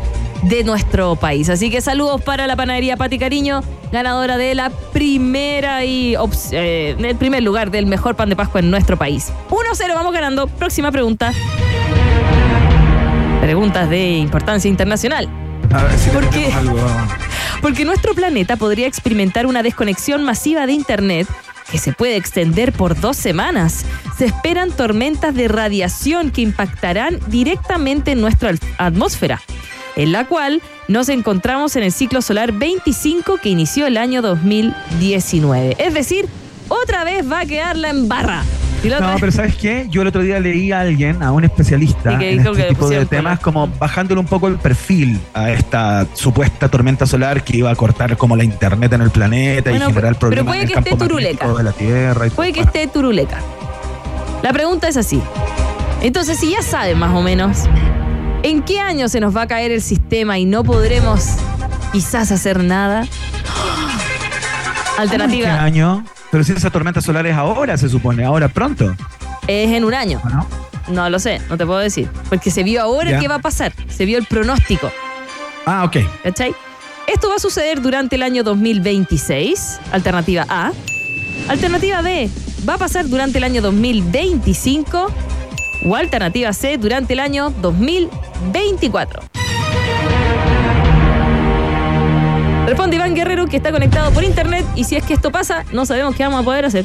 [0.42, 1.48] de nuestro país.
[1.48, 6.16] Así que saludos para la panadería Pati Cariño, ganadora de la primera y
[6.52, 9.32] eh, el primer lugar del mejor pan de Pascua en nuestro país.
[9.50, 10.46] 1-0, vamos ganando.
[10.46, 11.32] Próxima pregunta.
[13.40, 15.28] Preguntas de importancia internacional.
[15.72, 16.11] A ver si.
[17.60, 21.28] Porque nuestro planeta podría experimentar una desconexión masiva de Internet
[21.70, 23.84] que se puede extender por dos semanas.
[24.16, 29.40] Se esperan tormentas de radiación que impactarán directamente en nuestra atmósfera,
[29.96, 35.76] en la cual nos encontramos en el ciclo solar 25 que inició el año 2019.
[35.78, 36.26] Es decir,
[36.68, 38.44] otra vez va a quedar la embarra.
[38.84, 39.86] No, pero ¿sabes qué?
[39.90, 43.06] Yo el otro día leí a alguien, a un especialista en este que tipo de
[43.06, 47.74] temas, como bajándole un poco el perfil a esta supuesta tormenta solar que iba a
[47.76, 50.68] cortar como la internet en el planeta Bueno, y generar pero problemas puede en el
[50.68, 51.48] que campo esté turuleca.
[51.48, 52.26] de la Tierra.
[52.26, 52.72] y Puede que bueno.
[52.72, 53.38] esté turuleca.
[54.42, 55.20] La pregunta es así.
[56.00, 57.64] Entonces, si ya saben más o menos
[58.44, 61.24] en qué año se nos va a caer el sistema y no podremos
[61.92, 63.04] quizás hacer nada.
[63.56, 63.98] ¿Cómo en
[64.94, 66.04] qué Alternativa año?
[66.30, 68.94] Pero si esa tormenta solar es ahora, se supone, ahora pronto,
[69.46, 70.20] es en un año.
[70.24, 70.46] ¿o ¿no?
[70.88, 72.08] No lo sé, no te puedo decir.
[72.28, 73.18] Porque se vio ahora Ya.
[73.20, 73.72] qué va a pasar.
[73.88, 74.90] Se vio el pronóstico.
[75.66, 75.96] Ah, ok.
[76.24, 76.54] ¿Cachai?
[77.06, 80.72] Esto va a suceder durante el año 2026, alternativa A.
[81.48, 82.28] Alternativa B,
[82.68, 85.10] va a pasar durante el año 2025.
[85.86, 89.22] O alternativa C, durante el año 2024.
[92.68, 94.62] Responde Iván Guerrero, que está conectado por internet.
[94.76, 96.85] Y si es que esto pasa, no sabemos qué vamos a poder hacer.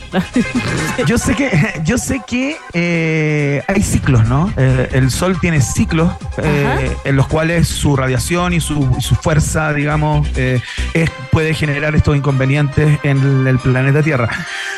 [1.07, 1.49] Yo sé que,
[1.83, 4.53] yo sé que eh, hay ciclos, ¿no?
[4.55, 9.73] Eh, el Sol tiene ciclos eh, en los cuales su radiación y su, su fuerza,
[9.73, 10.61] digamos, es-
[11.31, 14.29] puede generar estos inconvenientes en el, el planeta Tierra.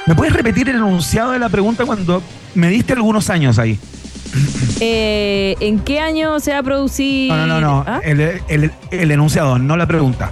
[0.07, 2.23] ¿Me puedes repetir el enunciado de la pregunta cuando
[2.55, 3.77] me diste algunos años ahí?
[4.79, 7.31] Eh, ¿En qué año se va a producir?
[7.31, 7.83] No, no, no, no.
[7.85, 7.99] ¿Ah?
[8.03, 10.31] El, el- el enunciado, no la pregunta.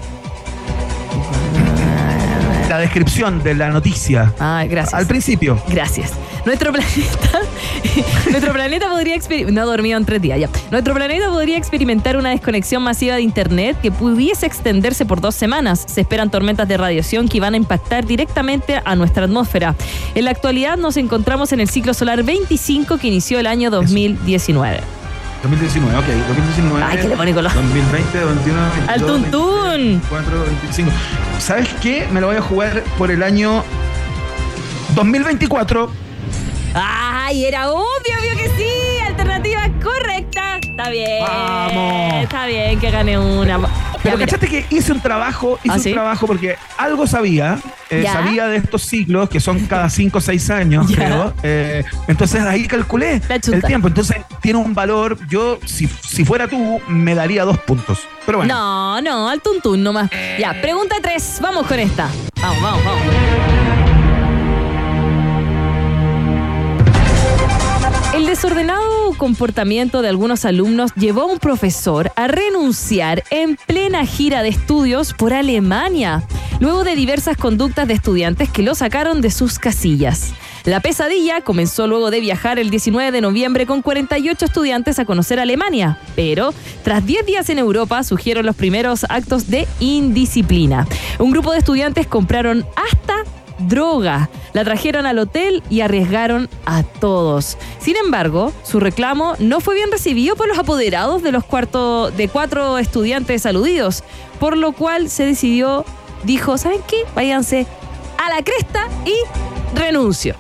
[2.78, 4.34] Descripción de la noticia.
[4.40, 4.94] Ah, gracias.
[4.94, 5.62] Al principio.
[5.68, 6.14] Gracias.
[6.46, 7.40] Nuestro planeta,
[8.32, 10.50] nuestro planeta podría experimentar, no dormido en tres días ya.
[10.72, 15.86] Nuestro planeta podría experimentar una desconexión masiva de internet que pudiese extenderse por dos semanas.
[15.88, 19.76] Se esperan tormentas de radiación que van a impactar directamente a nuestra atmósfera.
[20.16, 25.03] En la actualidad nos encontramos en el ciclo solar 25 que inició el año 2019.
[25.44, 26.06] 2019, ok.
[26.28, 26.84] 2019.
[26.84, 27.54] Ay, que le pone color.
[27.54, 30.02] 2020, 21, 22, Al tuntún.
[30.10, 30.92] 24, 25.
[31.40, 32.08] ¿Sabes qué?
[32.12, 33.64] Me lo voy a jugar por el año
[34.96, 35.92] 2024.
[36.74, 37.84] Ay, era obvio,
[38.20, 38.70] obvio que sí.
[39.06, 40.58] Alternativa correcta.
[40.58, 41.20] Está bien.
[41.22, 42.24] Vamos.
[42.24, 43.60] Está bien que gane una.
[44.04, 44.26] Pero Ya, mira.
[44.26, 45.90] cachaste que hice un trabajo, hice ¿Ah, sí?
[45.90, 47.58] un trabajo porque algo sabía,
[47.90, 51.34] eh, sabía de estos ciclos que son cada 5 o 6 años, creo.
[51.42, 53.88] eh, entonces ahí calculé el tiempo.
[53.88, 55.18] Entonces tiene un valor.
[55.30, 58.00] Yo, si, si fuera tú, me daría dos puntos.
[58.26, 58.54] Pero bueno.
[58.54, 60.10] No, no, al tuntún nomás.
[60.38, 61.40] Ya, pregunta 3.
[61.42, 62.10] Vamos con esta.
[62.42, 63.83] Vamos, vamos, vamos.
[68.14, 74.44] El desordenado comportamiento de algunos alumnos llevó a un profesor a renunciar en plena gira
[74.44, 76.22] de estudios por Alemania,
[76.60, 80.34] luego de diversas conductas de estudiantes que lo sacaron de sus casillas.
[80.64, 85.40] La pesadilla comenzó luego de viajar el 19 de noviembre con 48 estudiantes a conocer
[85.40, 90.88] Alemania, pero tras 10 días en Europa surgieron los primeros actos de indisciplina.
[91.18, 93.24] Un grupo de estudiantes compraron hasta
[93.68, 94.30] droga.
[94.54, 97.58] La trajeron al hotel y arriesgaron a todos.
[97.80, 102.28] Sin embargo, su reclamo no fue bien recibido por los apoderados de los cuarto, de
[102.30, 104.04] cuatro estudiantes aludidos,
[104.40, 105.86] por lo cual se decidió,
[106.24, 106.98] dijo, ¿saben qué?
[107.16, 107.66] Váyanse
[108.24, 109.14] a la cresta y
[109.78, 110.36] renuncio.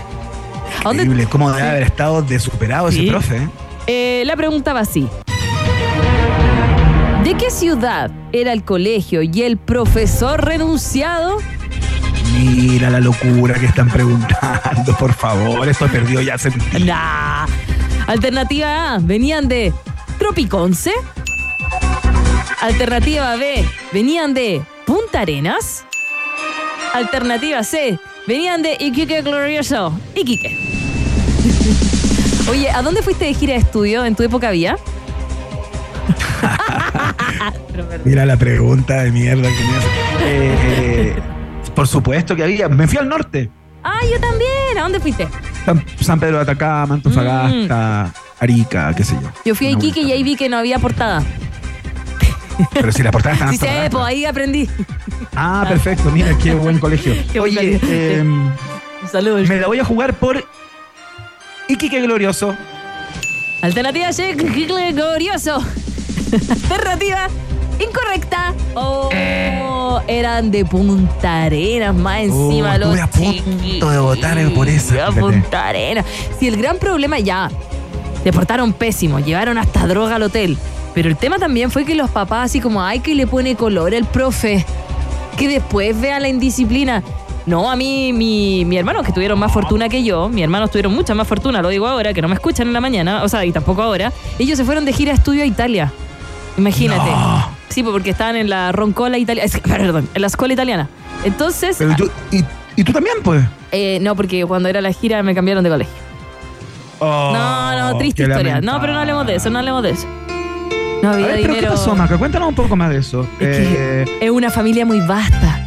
[0.80, 3.00] ¿A dónde- Increíble cómo debe haber estado desesperado Sí.
[3.02, 3.36] ese profe.
[3.36, 3.48] ¿eh?
[3.86, 5.08] Eh, la pregunta va así.
[7.24, 11.38] ¿De qué ciudad era el colegio y el profesor renunciado?
[12.34, 15.68] Mira la locura que están preguntando, por favor.
[15.68, 16.84] Esto perdió ya sentido.
[16.84, 17.46] Nah.
[18.06, 19.72] Alternativa A, venían de
[20.18, 20.92] Tropiconce.
[22.60, 25.84] Alternativa B, venían de Punta Arenas.
[26.92, 29.98] Alternativa C, venían de Iquique Glorioso.
[30.14, 30.58] Iquique.
[32.50, 34.04] Oye, ¿a dónde fuiste de gira de estudio?
[34.04, 34.76] ¿En tu época había?
[37.72, 38.00] Perdón.
[38.04, 39.88] Mira la pregunta de mierda que me hace.
[40.20, 41.16] Eh, eh,
[41.74, 42.68] por supuesto que había.
[42.68, 43.50] Me fui al norte.
[43.82, 44.78] Ah, yo también.
[44.78, 45.28] ¿A dónde fuiste?
[45.64, 49.28] San, San Pedro de Atacama, Antofagasta, Arica, qué sé yo.
[49.28, 49.32] Mm.
[49.44, 51.22] Yo fui a Iquique y ahí vi que no había portada.
[52.72, 54.68] Pero si la portada está en Sí, sé, pues ahí aprendí.
[55.34, 56.10] Ah, perfecto.
[56.10, 57.14] Mira, qué buen colegio.
[57.32, 57.88] Qué buen Oye, colegio.
[57.90, 59.38] eh, Un saludo.
[59.38, 60.44] me la voy a jugar por
[61.68, 62.56] Iquique Glorioso.
[63.62, 65.56] Alternativa C, glorioso.
[66.50, 67.28] Alternativa
[67.78, 68.54] incorrecta.
[68.74, 75.20] Oh, eran de Punta Arenas, más encima Oh, los a punto de votar por fíjate.
[75.20, 76.04] Punta Arenas.
[76.38, 77.50] Si el gran problema ya,
[78.22, 80.58] se portaron pésimo, llevaron hasta droga al hotel.
[80.94, 83.94] Pero el tema también fue que los papás así como, ay, que le pone color
[83.94, 84.64] el profe.
[85.36, 87.02] Que después vea la indisciplina.
[87.46, 90.94] No, a mí, mi, mi hermano, que tuvieron más fortuna que yo, mi hermanos tuvieron
[90.94, 93.44] mucha más fortuna, lo digo ahora, que no me escuchan en la mañana, o sea,
[93.44, 95.92] y tampoco ahora, ellos se fueron de gira de estudio a Italia.
[96.56, 97.10] Imagínate.
[97.10, 97.53] No.
[97.74, 100.88] Sí, porque estaban en la Roncola italiana, perdón, en la escuela italiana.
[101.24, 102.44] Entonces, Pero yo- y,
[102.76, 103.42] y tú también, pues.
[103.72, 105.94] eh, no, porque cuando era la gira me cambiaron de colegio.
[107.00, 108.60] no, no, triste Oh, historia.
[108.60, 110.06] No, pero no hablemos de eso, no hablemos de eso.
[111.02, 111.74] No A había ver, pero ¿qué dinero.
[111.74, 112.16] pasó, Maca?
[112.16, 113.26] Cuéntanos un poco más de eso.
[113.40, 115.60] Es que Eh, es una familia muy vasta.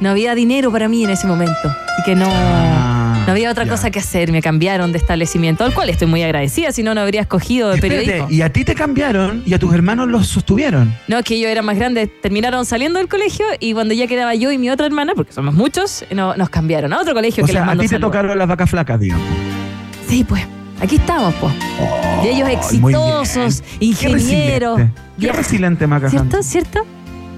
[0.00, 1.54] No había dinero para mí en ese momento.
[1.64, 2.95] Así que no, Ah,
[3.26, 3.70] no había otra ya.
[3.70, 4.30] cosa que hacer.
[4.32, 7.76] Me cambiaron de establecimiento, al cual estoy muy agradecida, si no, no habría escogido de
[7.76, 8.30] Espérate, periodismo.
[8.30, 10.94] y a ti te cambiaron y a tus hermanos los sostuvieron.
[11.08, 12.06] No, es que yo era más grande.
[12.06, 15.54] Terminaron saliendo del colegio y cuando ya quedaba yo y mi otra hermana, porque somos
[15.54, 17.94] muchos, no, nos cambiaron a otro colegio O que les sea, a mando ti te
[17.96, 18.12] saludos.
[18.12, 19.24] tocaron las vacas flacas, digamos.
[20.08, 20.42] Sí, pues.
[20.78, 21.54] Aquí estamos, pues.
[22.22, 24.80] y ellos exitosos, ingenieros.
[25.18, 26.10] Qué resiliente, Maca.
[26.10, 26.42] ¿Cierto?
[26.42, 26.80] ¿Cierto?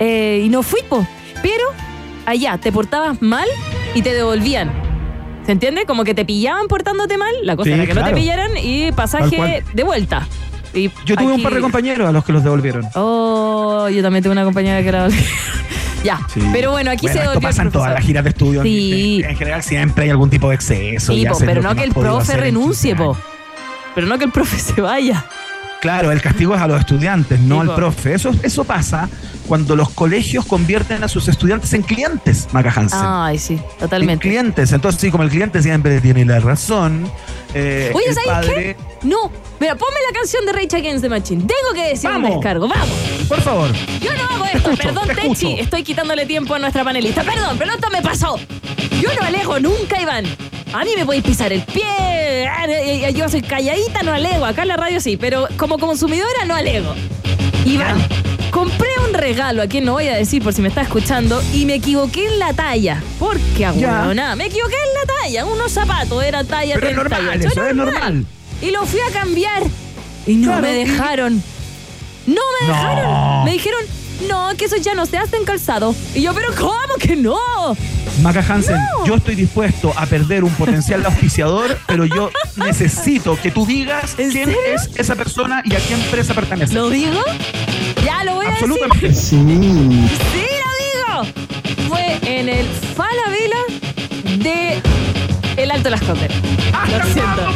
[0.00, 1.06] Eh, y no fui, po.
[1.40, 1.64] Pero
[2.26, 3.46] allá te portabas mal
[3.94, 4.87] y te devolvían.
[5.48, 5.86] ¿Se entiende?
[5.86, 8.92] Como que te pillaban portándote mal, la cosa Sí, era que no te pillaran y
[8.92, 10.28] pasaje de vuelta.
[10.74, 12.84] Y Yo tuve un par de compañeros a los que los devolvieron.
[12.94, 15.08] Oh, yo también tuve una compañera que era.
[16.04, 16.20] ya.
[16.34, 16.42] Sí.
[16.52, 18.62] Pero bueno, aquí Bueno, se devolvió el pasa en todas las giras de estudio.
[18.62, 19.22] Sí.
[19.24, 21.14] En, en general siempre hay algún tipo de exceso.
[21.14, 23.16] Sí, po, pero no que el profe renuncie, 15 po.
[23.94, 25.24] Pero no que el profe se vaya.
[25.80, 28.14] Claro, el castigo es a los estudiantes, no al profe.
[28.14, 29.08] Eso, eso pasa
[29.46, 32.98] cuando los colegios convierten a sus estudiantes en clientes, Maca Hansen.
[33.00, 34.28] Ay, sí, En totalmente.
[34.28, 34.72] clientes.
[34.72, 37.08] Entonces, sí, como el cliente siempre tiene la razón,
[37.54, 38.54] eh, Oye, ¿sabes padre.
[38.54, 39.06] qué?
[39.06, 39.30] No.
[39.60, 41.42] Mira, ponme la canción de Rage Against the Machine.
[41.42, 42.30] Tengo que decir un Vamos.
[42.36, 42.68] descargo.
[42.68, 42.88] Vamos.
[43.28, 43.70] Por favor.
[44.00, 44.70] Yo no hago Te esto.
[44.70, 45.28] escucho, Perdón, te Techi.
[45.30, 45.62] escucho.
[45.62, 47.22] Estoy quitándole tiempo a nuestra panelista.
[47.22, 48.36] Perdón, pero esto me pasó.
[49.00, 50.24] Yo no alego nunca, Iván.
[50.72, 51.84] A mí me podéis pisar el pie.
[52.48, 54.44] Ah, eh, Yo soy calladita, no alego.
[54.44, 56.94] Acá en la radio sí, pero como consumidora no alego.
[57.64, 57.96] Iván,
[58.50, 61.66] compré un regalo, a quien no voy a decir por si me está escuchando, y
[61.66, 63.02] me equivoqué en la talla.
[63.18, 64.12] ¿Por qué, Ya.
[64.14, 65.44] nada Me equivoqué en la talla.
[65.46, 67.48] Unos zapatos, era talla Pero es normal, 38.
[67.52, 68.26] eso es normal.
[68.62, 69.62] Y lo fui a cambiar.
[70.26, 71.42] Y no Claro, me y- dejaron.
[72.26, 72.74] No me No.
[72.74, 73.44] dejaron.
[73.44, 73.80] Me dijeron,
[74.28, 75.94] no, que eso ya no se hace en calzado.
[76.14, 77.36] Y yo, pero ¿cómo que no?
[78.22, 79.06] Maca Hansen, No.
[79.06, 84.30] yo estoy dispuesto a perder un potencial auspiciador, pero yo necesito que tú digas ¿En
[84.32, 84.60] quién serio?
[84.74, 86.74] es esa persona y a qué empresa pertenece.
[86.74, 87.20] ¿Lo digo?
[88.04, 88.64] Ya lo voy a decir.
[88.64, 89.14] Absolutamente.
[89.14, 91.32] Sí, lo digo.
[91.88, 92.66] Fue en el
[92.96, 94.82] Falabella de
[95.56, 96.30] El Alto Las Condes.
[96.90, 97.46] Lo siento.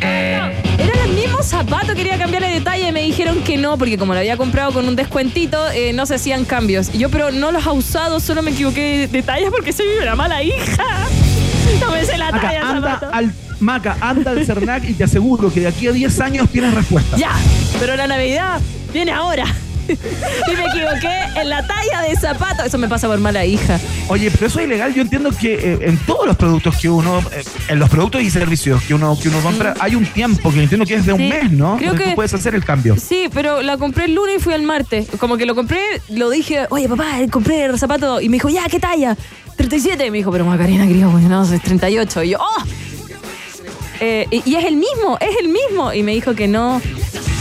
[0.00, 4.12] Eran los mismos zapatos, quería cambiarle de talla y me dijeron que no, porque como
[4.12, 6.90] lo había comprado con un descuentito, eh, no se hacían cambios.
[6.94, 10.14] Y yo, pero no los ha usado, solo me equivoqué de talla porque soy una
[10.14, 11.06] mala hija.
[11.80, 13.14] No me sé la talla, anda zapato.
[13.14, 16.74] al, Maca, anda al CERNAC y te aseguro que de aquí a 10 años tienes
[16.74, 17.16] respuesta.
[17.16, 17.32] Ya,
[17.78, 18.60] pero la Navidad
[18.92, 19.44] viene ahora.
[20.46, 22.62] y me equivoqué en la talla de zapato.
[22.64, 23.78] Eso me pasa por mala hija.
[24.08, 24.94] Oye, pero eso es ilegal.
[24.94, 28.30] Yo entiendo que eh, en todos los productos que uno, eh, en los productos y
[28.30, 31.18] servicios que uno, que uno compra, hay un tiempo que entiendo que es de un
[31.20, 31.76] Sí, mes, ¿no?
[31.76, 32.96] creo Donde que- tú puedes hacer el cambio.
[32.96, 35.08] Sí, pero la compré el lunes y fui al martes.
[35.18, 38.20] Como que lo compré, lo dije, oye papá, compré el zapato.
[38.20, 39.16] Y me dijo, ya, ¿qué talla?
[39.56, 40.06] 37.
[40.06, 42.22] Y me dijo, pero Macarena, querido, pues no, es 38.
[42.24, 42.62] Y yo, ¡oh!
[44.00, 45.92] Eh, y, y es el mismo, es el mismo.
[45.92, 46.80] Y me dijo que no.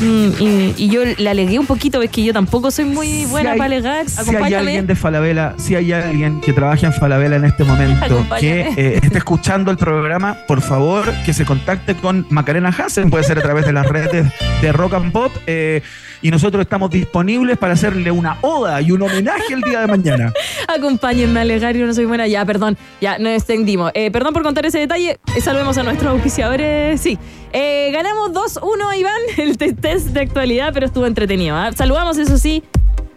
[0.01, 3.53] Mm, y, y yo le alegué un poquito, es que yo tampoco soy muy buena
[3.53, 4.09] Si para alegar.
[4.09, 8.25] Si hay alguien de Falabella, si hay alguien que trabaja en Falabella en este momento
[8.39, 13.23] que eh, esté escuchando el programa, por favor que se contacte con Macarena Hansen, puede
[13.23, 14.31] ser a través de las redes
[14.61, 15.81] de Rock and Pop, eh,
[16.21, 20.33] y nosotros estamos disponibles para hacerle una oda y un homenaje el día de mañana.
[20.67, 22.27] Acompáñenme a alegar, yo no soy buena.
[22.27, 23.91] Ya, perdón, ya nos extendimos.
[23.93, 25.19] Eh, perdón por contar ese detalle.
[25.41, 26.99] Saludemos a nuestros auspiciadores.
[26.99, 27.17] Sí.
[27.53, 31.55] Eh, ganamos 2-1, Iván, el te- test de actualidad, pero estuvo entretenido.
[31.55, 31.71] ¿ah?
[31.75, 32.63] Saludamos, eso sí,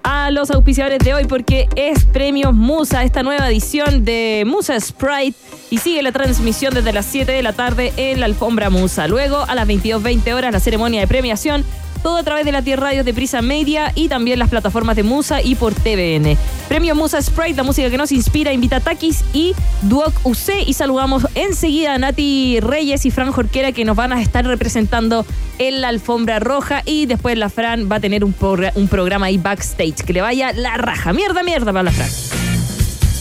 [0.03, 5.37] a los auspiciadores de hoy porque es Premios Musa, esta nueva edición de Musa Sprite.
[5.71, 9.07] Y sigue la transmisión desde las 7 de la tarde en la alfombra Musa.
[9.09, 11.65] Luego, a las 22.20 horas, la ceremonia de premiación
[12.03, 15.05] todo a través de la tierra radios de Prisa Media y también las plataformas de
[15.05, 16.37] Musa y por TVN.
[16.69, 20.73] Premio Musa Sprite, la música que nos inspira, invita a Takis y Duoc UC y
[20.73, 25.25] saludamos enseguida a Nati Reyes y Fran Jorquera que nos van a estar representando
[25.59, 28.35] en la alfombra roja y después la Fran va a tener un,
[28.75, 31.13] un programa ahí backstage que le vaya la raja.
[31.13, 32.52] Mierda, mierda para la Fran.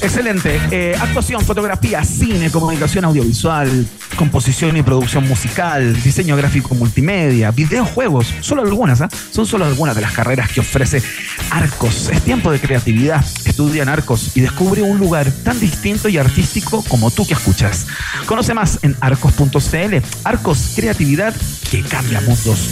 [0.02, 0.60] Excelente.
[0.72, 8.34] Eh, actuación, fotografía, cine, comunicación audiovisual, composición y producción musical, diseño gráfico multimedia, videojuegos.
[8.42, 9.10] Solo algunas, ¿ah?
[9.32, 11.04] Son solo algunas de las carreras que ofrece
[11.52, 12.10] Arcos.
[12.10, 13.24] Es tiempo de creatividad.
[13.46, 17.86] Estudia en Arcos y descubre un lugar tan distinto y artístico como tú que escuchas.
[18.26, 19.96] Conoce más en arcos.cl.
[20.24, 21.34] Arcos, creatividad
[21.70, 22.70] que cambia mundos.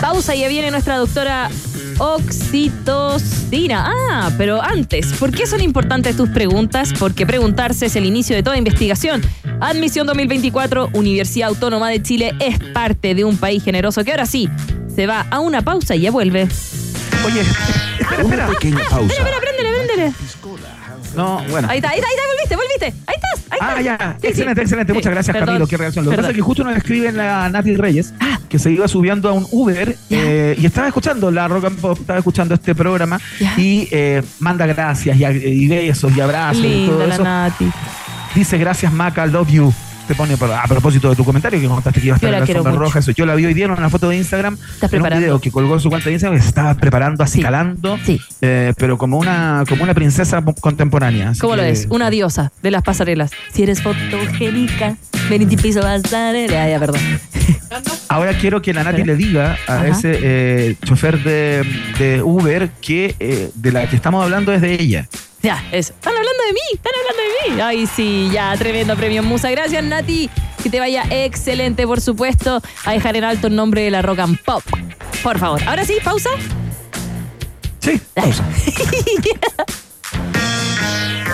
[0.00, 1.48] Pausa y ya viene nuestra doctora
[1.98, 3.90] oxitocina.
[4.10, 6.92] Ah, pero antes, ¿por qué son importantes tus preguntas?
[6.98, 9.22] Porque preguntarse es el inicio de toda investigación.
[9.60, 14.48] Admisión 2024, Universidad Autónoma de Chile es parte de un país generoso que ahora sí
[14.94, 16.48] se va a una pausa y ya vuelve.
[17.24, 17.40] Oye,
[18.00, 18.46] espera, Una espera.
[18.48, 19.14] pequeña pausa.
[19.14, 20.12] Espera, préndele, préndele.
[21.14, 21.68] No, bueno.
[21.70, 22.86] Ahí está, ahí está, ahí está, volviste, volviste.
[23.06, 23.31] Ahí estás, ahí
[23.62, 24.16] Ah, ya.
[24.20, 24.28] Sí, sí.
[24.28, 24.92] excelente, excelente.
[24.92, 25.66] Muchas gracias, perdón, Camilo.
[25.66, 26.04] Qué reacción.
[26.04, 28.12] Lo que pasa es que justo nos escribe la Nati Reyes
[28.48, 31.98] que se iba subiendo a un Uber eh, y estaba escuchando la Rock and Pop,
[31.98, 33.18] estaba escuchando este programa
[33.56, 37.24] y eh, manda gracias y, y besos y abrazos y Linda todo la eso.
[37.24, 37.70] Nati.
[38.34, 39.72] Dice gracias, Maca, love you.
[40.06, 42.62] Te pone a propósito de tu comentario que contaste que iba a estar en la
[42.70, 42.78] mucho.
[42.78, 42.98] roja.
[42.98, 43.12] Eso.
[43.12, 44.54] Yo la vi hoy día en una foto de Instagram.
[44.54, 45.20] Estás en un preparando.
[45.20, 48.20] video que colgó en su cuenta de Instagram que se estaba preparando, acicalando, Sí.
[48.40, 51.30] eh, pero como una, como una princesa contemporánea.
[51.30, 51.86] Así ¿Cómo lo es?
[51.88, 53.30] Una diosa de las pasarelas.
[53.52, 54.96] Si eres fotogénica,
[55.30, 56.68] ven y te piso pasarela.
[56.68, 57.00] Ya, perdón.
[58.08, 59.88] Ahora quiero que la Nati le diga a Ajá.
[59.88, 61.62] ese eh, chofer de,
[61.98, 65.08] de Uber que eh, de la que estamos hablando es de ella.
[65.42, 65.92] Ya, eso.
[65.92, 67.60] Están hablando de mí, están hablando de mí.
[67.60, 69.50] Ay, sí, ya, tremendo premio Musa.
[69.50, 70.30] Gracias, Nati.
[70.62, 74.20] Que te vaya excelente, por supuesto, a dejar en alto el nombre de la Rock
[74.20, 74.62] and Pop.
[75.22, 75.60] Por favor.
[75.66, 76.30] Ahora sí, pausa.
[77.80, 78.44] Sí, pausa.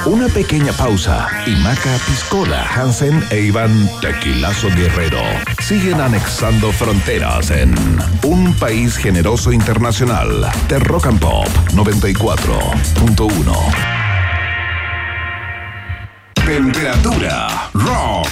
[0.08, 5.20] Una pequeña pausa y Maca Piscola, Hansen e Iván Tequilazo Guerrero
[5.60, 7.74] siguen anexando fronteras en
[8.22, 13.52] un país generoso internacional de Rock and Pop 94.1.
[16.46, 18.28] Temperatura rock.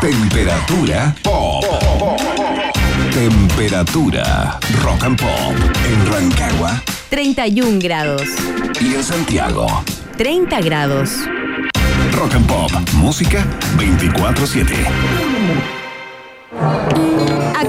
[0.00, 1.64] Temperatura pop.
[3.16, 5.54] Temperatura rock and pop
[5.86, 8.28] en Rancagua 31 grados.
[8.78, 9.66] y en Santiago.
[10.18, 11.12] 30 grados.
[12.12, 13.42] Rock and Pop, música
[13.78, 15.85] 24/7.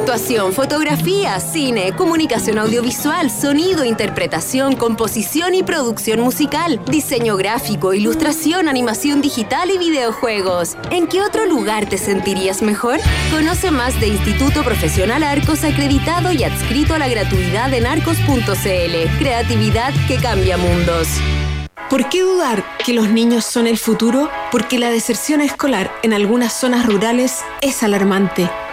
[0.08, 9.70] Fotografía, cine, comunicación audiovisual, sonido, interpretación, composición y producción musical, diseño gráfico, ilustración, animación digital
[9.70, 10.78] y videojuegos.
[10.92, 13.02] ¿En qué otro lugar te sentirías mejor?
[13.32, 19.20] Conoce más de Instituto Profesional Arcos acreditado y adscrito a la gratuidad en arcos.cl.
[19.20, 21.10] Creatividad que cambia mundos.
[21.90, 24.30] ¿Por qué dudar que los niños son el futuro?
[24.52, 28.50] Porque la deserción escolar en algunas zonas rurales es alarmante.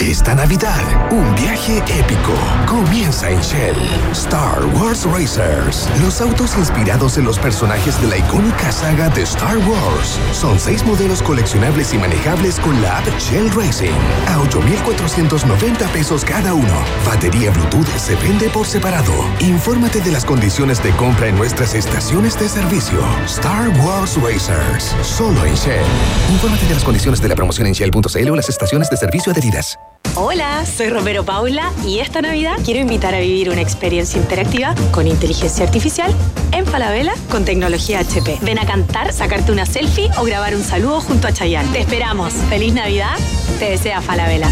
[0.00, 0.80] Esta Navidad,
[1.12, 2.32] un viaje épico
[2.66, 3.76] comienza en Shell.
[4.12, 5.90] Star Wars Racers.
[6.00, 10.18] Los autos inspirados en los personajes de la icónica saga de Star Wars.
[10.32, 13.92] Son seis modelos coleccionables y manejables con la app Shell Racing.
[14.26, 16.84] A 8,490 pesos cada uno.
[17.04, 19.12] Batería Bluetooth se vende por separado.
[19.40, 23.00] Infórmate de las condiciones de compra en nuestras estaciones de servicio.
[23.26, 24.96] Star Wars Racers.
[25.02, 25.84] Solo en Shell.
[26.30, 29.78] Infórmate de las condiciones de la promoción en Shell.cl o las estaciones de servicio adheridas.
[30.16, 35.06] Hola, soy Romero Paula y esta Navidad quiero invitar a vivir una experiencia interactiva con
[35.06, 36.12] inteligencia artificial
[36.52, 38.38] en Falabella con tecnología HP.
[38.42, 41.70] Ven a cantar, sacarte una selfie o grabar un saludo junto a Chayanne.
[41.72, 42.32] Te esperamos.
[42.48, 43.16] Feliz Navidad.
[43.58, 44.50] Te desea Falabella.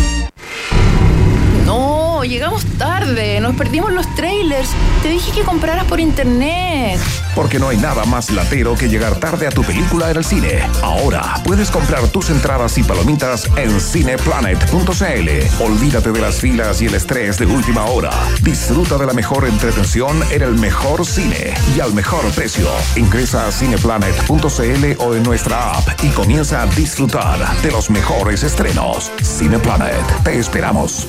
[1.69, 4.71] No, llegamos tarde, nos perdimos los trailers.
[5.03, 6.99] Te dije que compraras por internet.
[7.35, 10.63] Porque no hay nada más latero que llegar tarde a tu película en el cine.
[10.83, 15.63] Ahora puedes comprar tus entradas y palomitas en cineplanet.cl.
[15.63, 18.13] Olvídate de las filas y el estrés de última hora.
[18.41, 22.67] Disfruta de la mejor entretención en el mejor cine y al mejor precio.
[22.97, 29.13] Ingresa a cineplanet.cl o en nuestra app y comienza a disfrutar de los mejores estrenos.
[29.23, 31.07] Cineplanet, te esperamos.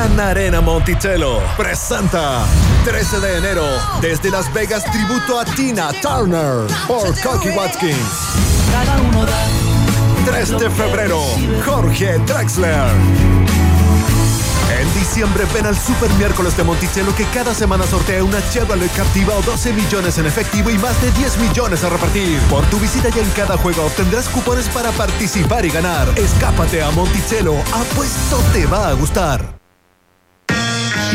[0.00, 2.46] Gran Arena Monticello presenta
[2.86, 3.66] 13 de enero
[4.00, 7.98] desde Las Vegas tributo a Tina Turner por Cocky Watkins.
[10.24, 11.20] 3 de febrero,
[11.66, 12.88] Jorge Drexler.
[14.80, 19.34] En diciembre ven al Super Miércoles de Monticello que cada semana sortea una Chevrolet Captiva
[19.36, 22.38] o 12 millones en efectivo y más de 10 millones a repartir.
[22.48, 26.08] Por tu visita ya en cada juego obtendrás cupones para participar y ganar.
[26.16, 29.59] Escápate a Monticello, apuesto te va a gustar.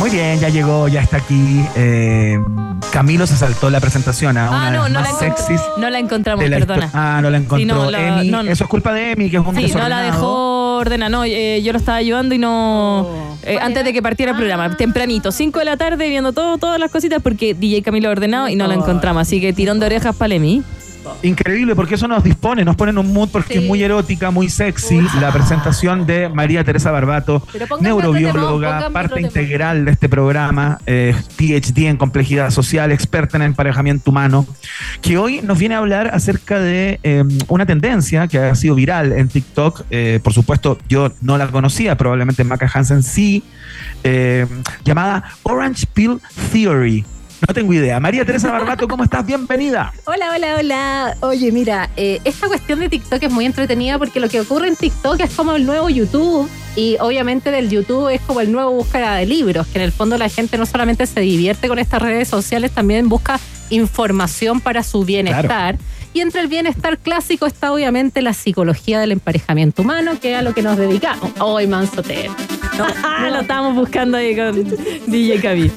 [0.00, 1.62] Muy bien, ya llegó, ya está aquí.
[1.76, 2.38] Eh,
[2.90, 5.60] Camilo se saltó la presentación a una Ah, de no, las no la, más sexys.
[5.76, 6.90] no la encontramos, la perdona.
[6.94, 8.30] Ah, no la encontró Sí, no, la- Emi.
[8.30, 8.50] no, no.
[8.50, 11.60] Eso es culpa de Emi, que es un Sí, no la dejó ordenada, no, eh,
[11.62, 13.06] yo lo estaba ayudando y no...
[13.42, 16.80] eh, antes de que partiera el programa, tempranito, 5 de la tarde, viendo todo, todas
[16.80, 19.86] las cositas, porque DJ Camilo ha ordenado y no la encontramos, así que tirón de
[19.86, 20.62] orejas para Emi.
[21.22, 24.48] Increíble, porque eso nos dispone, nos pone en un mood porque es muy erótica, muy
[24.48, 25.00] sexy.
[25.20, 31.88] La presentación de María Teresa Barbato, tema, neurobióloga, parte integral de este programa, eh, PhD
[31.88, 34.46] en complejidad social, experta en emparejamiento humano,
[35.02, 39.12] que hoy nos viene a hablar acerca de eh, una tendencia que ha sido viral
[39.12, 39.82] en TikTok.
[39.90, 43.42] Eh, por supuesto, yo no la conocía, probablemente Maca Hansen sí,
[44.04, 44.46] eh,
[44.84, 46.20] llamada Orange Pill
[46.52, 47.04] Theory.
[47.46, 47.98] No tengo idea.
[48.00, 49.24] María Teresa Barbato, ¿cómo estás?
[49.24, 49.92] Bienvenida.
[50.04, 51.16] Hola, hola, hola.
[51.20, 54.76] Oye, mira, eh, esta cuestión de TikTok es muy entretenida porque lo que ocurre en
[54.76, 59.14] TikTok es como el nuevo YouTube y obviamente del YouTube es como el nuevo búsqueda
[59.14, 62.28] de libros, que en el fondo la gente no solamente se divierte con estas redes
[62.28, 65.78] sociales, también busca información para su bienestar.
[66.12, 70.42] Y entre el bienestar clásico está obviamente la psicología del emparejamiento humano, que es a
[70.42, 71.30] lo que nos dedicamos.
[71.38, 72.28] Hoy, manso te.
[73.30, 74.64] lo estábamos buscando ahí con
[75.06, 75.70] DJ Cabi.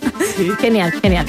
[0.59, 1.25] Genial, genial.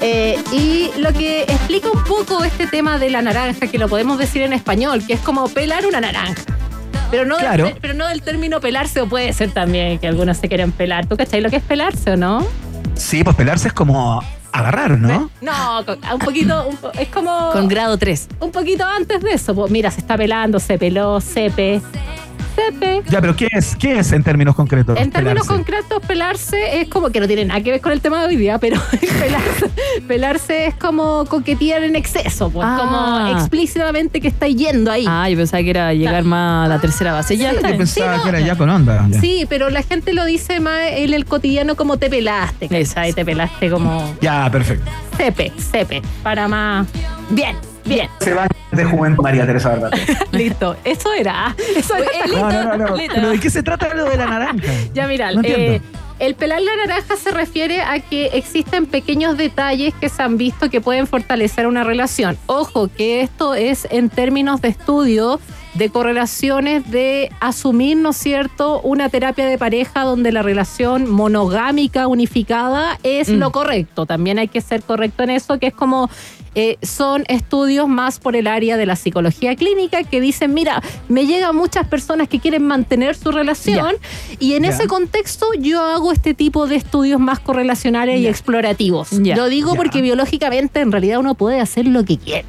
[0.00, 4.18] Eh, y lo que explica un poco este tema de la naranja, que lo podemos
[4.18, 6.42] decir en español, que es como pelar una naranja.
[7.10, 7.64] Pero no, Claro.
[7.66, 11.06] del, pero no del término pelarse, o puede ser también que algunos se quieren pelar.
[11.06, 12.46] ¿Tú cachai lo que es pelarse o no?
[12.94, 14.22] Sí, pues pelarse es como
[14.52, 15.30] agarrar, ¿no?
[15.40, 17.50] No, con- un poquito, un po- es como...
[17.52, 18.28] Con grado 3.
[18.40, 19.54] Un poquito antes de eso.
[19.54, 21.80] Pues mira, se está pelando, se peló, sepe.
[22.56, 23.02] Sepe.
[23.08, 23.76] Ya, pero ¿qué es?
[23.76, 24.98] ¿Qué es en términos concretos?
[24.98, 25.64] En términos pelarse?
[25.64, 28.36] concretos, pelarse es como que no tiene nada que ver con el tema de hoy
[28.36, 28.80] día, pero
[29.20, 29.70] pelarse,
[30.06, 32.76] pelarse es como coquetear en exceso, pues Ah.
[32.78, 35.04] como explícitamente que está yendo ahí.
[35.08, 37.36] Ah, yo pensaba que era llegar más a la tercera base.
[37.36, 37.70] Ya Sí, está.
[37.70, 38.22] yo pensaba Sí, no.
[38.24, 39.06] que era ya con onda.
[39.10, 39.20] ya.
[39.20, 43.12] Sí, pero la gente lo dice más en el cotidiano como te pelaste, ¿cachai?
[43.12, 44.90] Te pelaste como Ya, perfecto.
[45.16, 46.86] sepe, sepe, para más...
[47.30, 48.08] Bien, bien.
[48.20, 49.96] Se va de juventud María Teresa Barbato.
[50.32, 51.54] Listo, eso era.
[51.76, 52.26] Eso era.
[52.26, 52.96] No, no, no, no.
[52.96, 53.14] Listo.
[53.14, 54.72] ¿Pero de qué se trata lo de la naranja?
[54.94, 55.80] Ya mira, No eh,
[56.18, 60.68] el pelar la naranja se refiere a que existen pequeños detalles que se han visto
[60.68, 62.36] que pueden fortalecer una relación.
[62.46, 65.40] Ojo, que esto es en términos de estudio
[65.74, 72.06] de correlaciones de asumir, ¿no es cierto?, una terapia de pareja donde la relación monogámica
[72.08, 73.38] unificada es Mm.
[73.38, 74.04] lo correcto.
[74.04, 76.10] También hay que ser correcto en eso, que es como
[76.54, 81.26] eh, son estudios más por el área de la psicología clínica que dicen, mira, me
[81.26, 83.96] llegan muchas personas que quieren mantener su relación
[84.38, 89.12] y en ese contexto yo hago este tipo de estudios más correlacionales y explorativos.
[89.12, 92.48] Lo digo porque biológicamente en realidad uno puede hacer lo que quiera.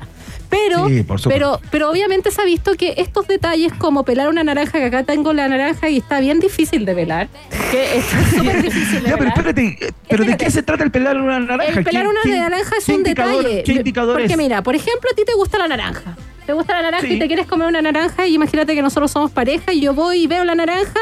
[0.51, 4.79] Pero, Sí, pero, pero obviamente se ha visto que estos detalles como pelar una naranja,
[4.79, 7.29] que acá tengo la naranja y está bien difícil de pelar,
[7.71, 9.37] que está súper difícil de Ya, pero pelar.
[9.47, 11.79] espérate, ¿pero de qué se trata el pelar una naranja?
[11.79, 13.63] El pelar ¿Qué- una naranja es un detalle.
[13.63, 14.37] ¿Qué indicador Porque es?
[14.37, 16.17] mira, por ejemplo, a ti te gusta la naranja.
[16.45, 17.13] Te gusta la naranja Sí.
[17.13, 20.23] y te quieres comer una naranja y imagínate que nosotros somos pareja y yo voy
[20.23, 20.99] y veo la naranja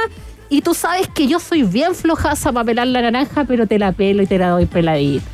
[0.50, 3.94] y tú sabes que yo soy bien flojaza para pelar la naranja, pero te la
[3.94, 5.26] pelo y te la doy peladita.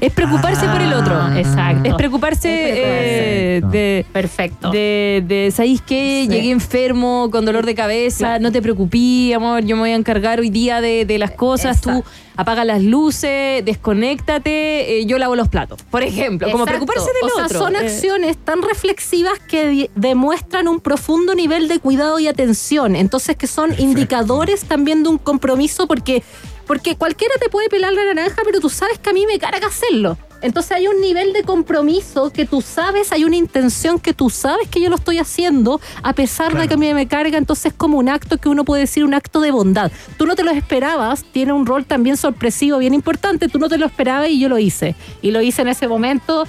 [0.00, 1.14] Es preocuparse por el otro.
[1.14, 1.88] Ah, Exacto.
[1.88, 3.56] Es preocuparse, Es preocuparse.
[3.56, 4.06] eh, de.
[4.12, 4.70] Perfecto.
[4.70, 6.22] De, de ¿sabéis qué?
[6.24, 6.28] Sí.
[6.32, 8.42] Llegué enfermo, con dolor de cabeza, Claro.
[8.44, 11.80] no te preocupes, amor, yo me voy a encargar hoy día de, de las cosas,
[11.80, 12.04] tú
[12.36, 17.34] apaga las luces, desconéctate, eh, yo lavo los platos, por ejemplo, como preocuparse del o
[17.34, 17.58] sea, otro.
[17.58, 22.94] son Eh, acciones tan reflexivas que demuestran un profundo nivel de cuidado y atención.
[22.94, 26.22] Entonces, que son indicadores también de un compromiso, porque,
[26.68, 29.66] porque cualquiera te puede pelar la naranja, pero tú sabes que a mí me carga
[29.66, 30.18] hacerlo.
[30.40, 34.68] Entonces hay un nivel de compromiso que tú sabes, hay una intención que tú sabes
[34.68, 37.72] que yo lo estoy haciendo, a pesar de que a mí me carga, entonces es
[37.72, 39.90] como un acto que uno puede decir un acto de bondad.
[40.16, 43.78] Tú no te lo esperabas, tiene un rol también sorpresivo, bien importante, tú no te
[43.78, 44.94] lo esperabas y yo lo hice.
[45.22, 46.46] Y lo hice en ese momento.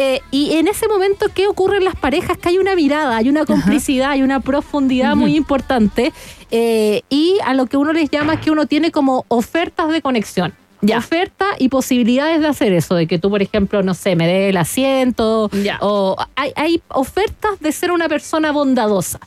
[0.00, 2.38] Eh, y en ese momento, ¿qué ocurre en las parejas?
[2.38, 6.12] Que hay una mirada, hay una complicidad, hay una profundidad muy importante.
[6.50, 10.00] eh, y a lo que uno les llama es que uno tiene como ofertas de
[10.00, 10.54] conexión.
[10.80, 10.98] Ya.
[10.98, 14.48] Oferta y posibilidades de hacer eso, de que tú, por ejemplo, no sé, me dé
[14.50, 15.78] el asiento, Ya.
[15.80, 19.18] o hay, hay ofertas de ser una persona bondadosa.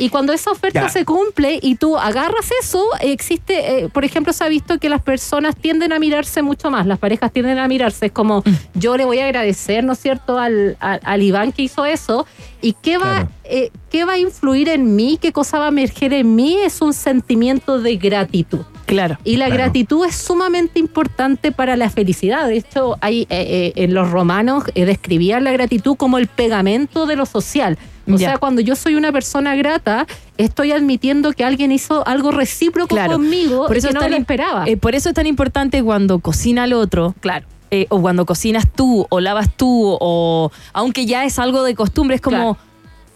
[0.00, 0.88] Y cuando esa oferta Ya.
[0.88, 5.02] se cumple y tú agarras eso, existe, eh, por ejemplo, se ha visto que las
[5.02, 8.42] personas tienden a mirarse mucho más, las parejas tienden a mirarse, es como
[8.74, 12.26] yo le voy a agradecer, ¿no es cierto?, al, al, al Iván que hizo eso,
[12.62, 13.28] y qué va, Claro.
[13.44, 16.80] eh, qué va a influir en mí, qué cosa va a emerger en mí, es
[16.80, 18.60] un sentimiento de gratitud.
[18.86, 19.18] Claro.
[19.22, 19.62] Y la Claro.
[19.64, 22.48] gratitud es sumamente importante para la felicidad.
[22.48, 27.06] De hecho, hay, eh, eh, en los romanos eh, describían la gratitud como el pegamento
[27.06, 27.78] de lo social.
[28.14, 28.28] O Ya.
[28.30, 30.06] sea, cuando yo soy una persona grata,
[30.38, 33.12] estoy admitiendo que alguien hizo algo recíproco Claro.
[33.14, 34.64] conmigo Por eso que no tan me lo esperaba.
[34.66, 37.14] Eh, por eso es tan importante cuando cocina el otro.
[37.20, 37.46] claro.
[37.72, 42.16] eh, o cuando cocinas tú, o lavas tú, o aunque ya es algo de costumbre,
[42.16, 42.56] es como, Claro.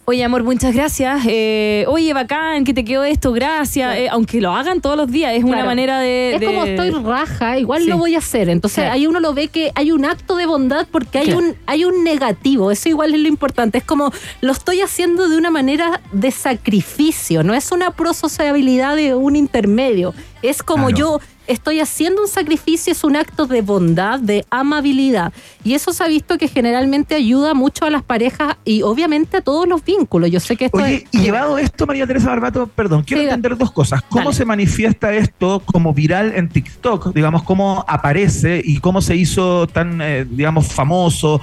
[0.07, 4.53] Oye amor, muchas gracias, eh, oye bacán, que te quedó esto, gracias, eh, aunque lo
[4.53, 6.35] hagan todos los días, es una manera de...
[6.35, 7.89] Es de- como estoy raja, igual Sí.
[7.89, 8.49] lo voy a hacer.
[8.51, 11.85] Entonces ahí uno lo ve que hay un acto de bondad porque hay un hay
[11.85, 12.71] un negativo.
[12.71, 13.79] Eso igual es lo importante.
[13.79, 17.43] Es como lo estoy haciendo de una manera de sacrificio.
[17.43, 20.15] No es una prosociabilidad de un intermedio.
[20.43, 20.97] Es como Claro.
[20.99, 25.33] yo estoy haciendo un sacrificio, es un acto de bondad, de amabilidad.
[25.63, 29.41] Y eso se ha visto que generalmente ayuda mucho a las parejas y obviamente a
[29.41, 30.31] todos los vínculos.
[30.31, 31.05] Yo sé que esto Oye, es...
[31.13, 34.03] y llevado esto, María Teresa Barbato, perdón, quiero Sí, entender dos cosas.
[34.09, 34.37] ¿Cómo dale.
[34.37, 37.15] se manifiesta esto como viral en TikTok?
[37.15, 41.41] Digamos, cómo aparece y cómo se hizo tan, eh, digamos, famoso,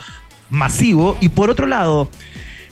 [0.49, 1.17] masivo.
[1.21, 2.09] Y por otro lado,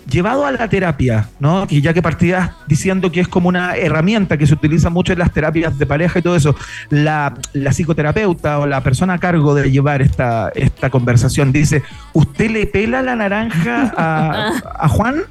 [0.09, 1.67] llevado a la terapia, ¿no?
[1.67, 5.19] Que ya que partías diciendo que es como una herramienta que se utiliza mucho en
[5.19, 6.55] las terapias de pareja y todo eso,
[6.89, 11.83] la, la psicoterapeuta o la persona a cargo de llevar esta, esta conversación dice,
[12.13, 14.53] ¿usted le pela la naranja a,
[14.85, 15.23] a Juan?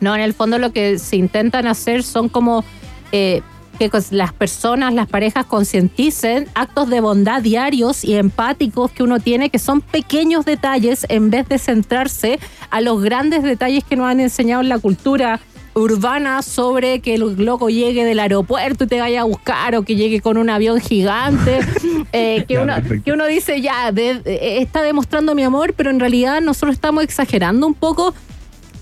[0.00, 2.64] No, en el fondo lo que se intentan hacer son como
[3.12, 3.42] eh,
[3.88, 9.48] que las personas, las parejas concienticen actos de bondad diarios y empáticos que uno tiene,
[9.48, 12.38] que son pequeños detalles en vez de centrarse
[12.70, 15.40] a los grandes detalles que nos han enseñado en la cultura
[15.72, 19.94] urbana sobre que el loco llegue del aeropuerto y te vaya a buscar o que
[19.94, 21.60] llegue con un avión gigante
[22.12, 23.04] eh, que, Ya, uno, perfecto.
[23.04, 27.04] que uno dice ya de- eh, está demostrando mi amor pero en realidad nosotros estamos
[27.04, 28.12] exagerando un poco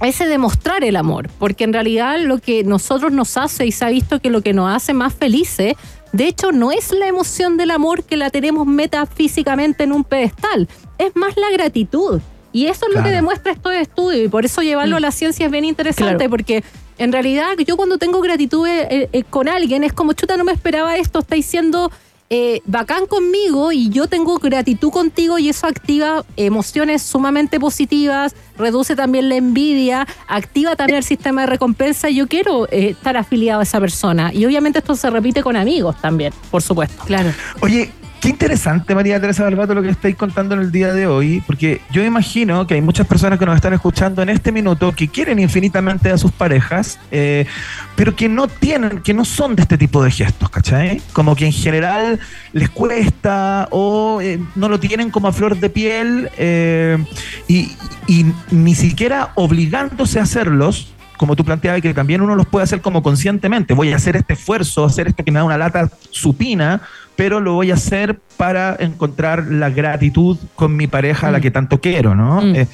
[0.06, 3.88] ese demostrar el amor, porque en realidad lo que nosotros nos hace y se ha
[3.88, 5.74] visto que lo que nos hace más felices,
[6.12, 10.68] de hecho no es la emoción del amor que la tenemos metafísicamente en un pedestal,
[10.98, 12.20] es más la gratitud.
[12.52, 15.46] Y eso es lo que demuestra estos estudios y por eso llevarlo a la ciencia
[15.46, 16.30] es bien interesante Claro.
[16.30, 16.64] porque
[16.96, 20.52] en realidad yo cuando tengo gratitud eh, eh, con alguien es como chuta no me
[20.52, 21.92] esperaba esto, estáis siendo
[22.30, 28.94] eh, bacán conmigo y yo tengo gratitud contigo y eso activa emociones sumamente positivas, reduce
[28.96, 33.62] también la envidia, activa también el sistema de recompensa yo quiero eh, estar afiliado a
[33.62, 34.32] esa persona.
[34.34, 37.02] Y obviamente esto se repite con amigos también, por supuesto.
[37.06, 37.32] Claro.
[37.60, 37.90] Oye,
[38.20, 41.80] qué interesante, María Teresa Barbato, lo que estáis contando en el día de hoy, porque
[41.90, 45.38] yo imagino que hay muchas personas que nos están escuchando en este minuto que quieren
[45.38, 47.46] infinitamente a sus parejas, eh,
[47.96, 51.00] pero que no tienen, que no son de este tipo de gestos, ¿cachai?
[51.12, 52.18] Como que en general
[52.52, 56.98] les cuesta o eh, no lo tienen como a flor de piel eh,
[57.46, 57.70] y,
[58.50, 63.02] ni siquiera obligándose a hacerlos como tú planteabas, que también uno los puede hacer como
[63.02, 63.74] conscientemente.
[63.74, 66.80] Voy a hacer este esfuerzo, hacer esto que me da una lata supina,
[67.18, 71.50] pero lo voy a hacer para encontrar la gratitud con mi pareja a la que
[71.50, 72.40] tanto quiero, ¿no?
[72.40, 72.54] Mm.
[72.54, 72.66] Eh,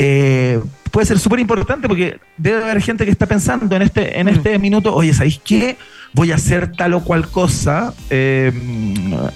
[0.00, 0.60] eh,
[0.90, 4.58] puede ser súper importante porque debe haber gente que está pensando en este, en este
[4.58, 5.76] minuto, oye, ¿sabéis qué?
[6.16, 8.50] Voy a hacer tal o cual cosa eh,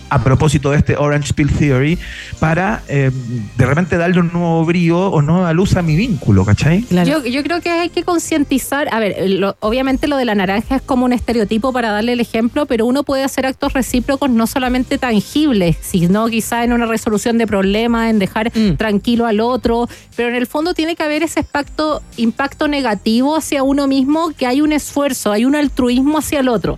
[0.09, 1.99] a propósito de este Orange Pill Theory
[2.39, 3.11] para eh,
[3.59, 6.87] de repente darle un nuevo brío o nueva luz a mi vínculo, ¿cachai?
[7.05, 10.77] Yo, yo creo que hay que concientizar, a ver, lo- obviamente lo de la naranja
[10.77, 14.47] es como un estereotipo para darle el ejemplo, pero uno puede hacer actos recíprocos no
[14.47, 18.77] solamente tangibles, sino quizá en una resolución de problemas, en dejar Mm.
[18.77, 23.63] tranquilo al otro, pero en el fondo tiene que haber ese impacto, impacto negativo hacia
[23.63, 26.70] uno mismo, que hay un esfuerzo, hay un altruismo hacia el otro.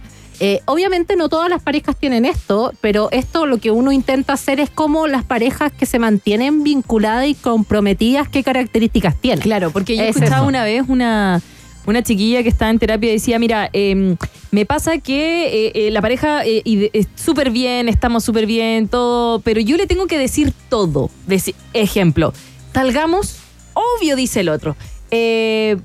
[0.44, 4.58] Eh, obviamente no todas las parejas tienen esto, pero esto lo que uno intenta hacer
[4.58, 9.40] es como las parejas que se mantienen vinculadas y comprometidas, qué características tienen.
[9.40, 10.48] Claro, porque yo Es escuchaba eso.
[10.48, 11.40] una vez una,
[11.86, 14.16] una chiquilla que estaba en terapia y decía, mira, eh,
[14.50, 16.62] me pasa que eh, eh, la pareja eh,
[16.92, 21.08] es súper bien, estamos súper bien, todo, pero yo le tengo que decir todo.
[21.28, 22.34] Deci- ejemplo,
[22.74, 23.36] salgamos,
[23.74, 24.74] obvio, dice el otro.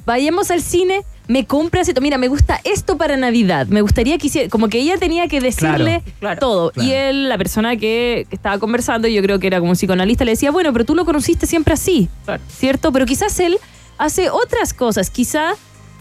[0.05, 2.01] Vayamos al cine, me compras esto.
[2.01, 3.67] Mira, me gusta esto para Navidad.
[3.67, 6.71] Me gustaría que hiciera, como que ella tenía que decirle Claro, todo.
[6.71, 6.89] claro.
[6.89, 10.32] Y él, la persona que, estaba conversando, yo creo que era como un psicoanalista, le
[10.32, 12.09] decía, bueno, pero tú lo conociste siempre así,
[12.49, 12.91] ¿cierto?
[12.91, 13.57] Pero quizás él
[13.97, 15.09] hace otras cosas.
[15.09, 15.53] Quizá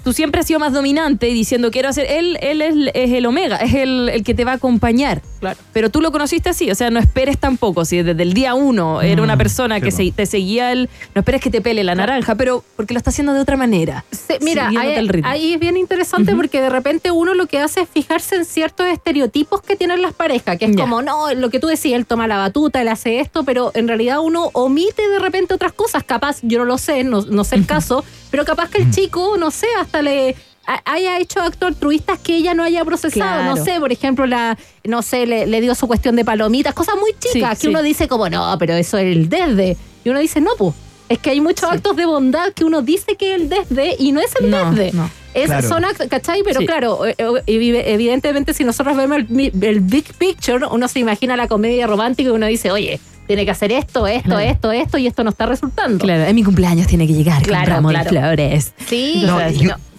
[0.06, 2.06] tú siempre has sido más dominante y diciendo quiero hacer.
[2.08, 5.20] Él, él es, es el omega, es el, el que te va a acompañar.
[5.40, 5.58] Claro.
[5.72, 7.84] Pero tú lo conociste así, o sea, no esperes tampoco.
[7.84, 10.88] Si desde el día uno era una Mm, persona que se- te seguía el.
[11.16, 14.04] No esperes que te pele la naranja, pero porque lo está haciendo de otra manera.
[14.12, 15.28] Sí, mira, ahí, el ritmo.
[15.28, 18.86] ahí es bien interesante porque de repente uno lo que hace es fijarse en ciertos
[18.86, 20.82] estereotipos que tienen las parejas, que es Ya.
[20.84, 23.88] como, no, lo que tú decías, él toma la batuta, él hace esto, pero en
[23.88, 27.56] realidad uno omite de repente otras cosas, capaz, yo no lo sé, no, no sé
[27.56, 30.34] el caso, pero capaz que el chico, no sé, hasta le
[30.66, 33.56] a- haya hecho actos altruistas que ella no haya procesado, Claro.
[33.56, 36.96] no sé, por ejemplo, la no sé, le, le dio su cuestión de palomitas, cosas
[37.00, 37.68] muy chicas, Sí, que sí.
[37.68, 40.74] uno dice como, no, pero eso es el desde, y uno dice, no, pues,
[41.08, 44.10] es que hay muchos actos de bondad que uno dice que es el desde y
[44.10, 44.92] no es el No, desde.
[44.96, 45.08] no.
[45.34, 45.68] Es, Claro.
[45.68, 46.42] Son actos, ¿cachai?
[46.42, 46.66] Pero Sí.
[46.66, 50.98] claro, eh, eh, evi- evidentemente si nosotros vemos el, mi- el big picture, uno se
[50.98, 54.40] imagina la comedia romántica y uno dice, oye, tiene que hacer esto, esto, Claro.
[54.40, 55.98] esto, esto, y esto no está resultando.
[56.04, 58.04] Claro, en mi cumpleaños tiene que llegar Claro, con ramo claro.
[58.04, 58.72] de flores.
[58.86, 59.38] Sí, no.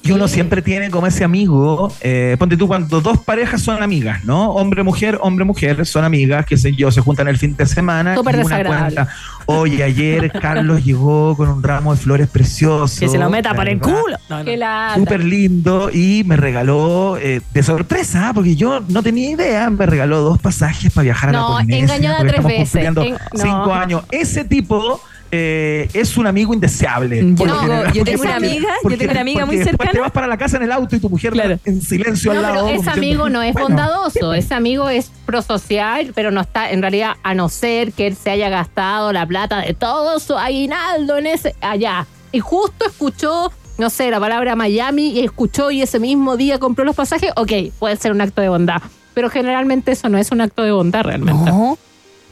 [0.08, 4.24] Y uno siempre tiene como ese amigo, eh, ponte tú cuando dos parejas son amigas,
[4.24, 4.52] ¿no?
[4.52, 8.16] Hombre, mujer, hombre, mujer, son amigas, qué sé yo, se juntan el fin de semana.
[8.16, 8.96] Súper y una desagradable.
[8.96, 9.14] cuenta,
[9.48, 13.00] Oye, ayer Carlos llegó con un ramo de flores precioso.
[13.00, 14.18] Que se lo meta por el culo.
[14.30, 14.46] No, no.
[14.46, 19.70] Que la- Súper lindo y me regaló eh, de sorpresa, porque yo no tenía idea,
[19.70, 21.84] me regaló dos pasajes para viajar a No, la Polinesia.
[21.96, 22.86] engañada tres estamos veces.
[22.86, 23.04] En- no.
[23.36, 24.04] cinco años.
[24.12, 25.02] Ese tipo
[25.32, 27.22] eh, es un amigo indeseable.
[27.22, 29.58] Yo por lo tengo- general, yo tengo una porque- amiga, yo tengo una amiga muy
[29.64, 29.92] cercana.
[29.92, 31.60] Te vas para la casa en el auto y tu mujer Claro.
[31.66, 32.66] en silencio No, al lado.
[32.68, 36.82] pero ese amigo no es bueno, bondadoso, ese amigo es prosocial, pero no está, en
[36.82, 41.18] realidad, a no ser que él se haya gastado la plata de todo su aguinaldo
[41.18, 42.08] en ese, allá.
[42.32, 46.84] Y justo escuchó, no sé, la palabra Miami y escuchó y ese mismo día compró
[46.86, 48.82] los pasajes, ok, puede ser un acto de bondad.
[49.14, 51.50] Pero generalmente eso no es un acto de bondad realmente.
[51.50, 51.78] No.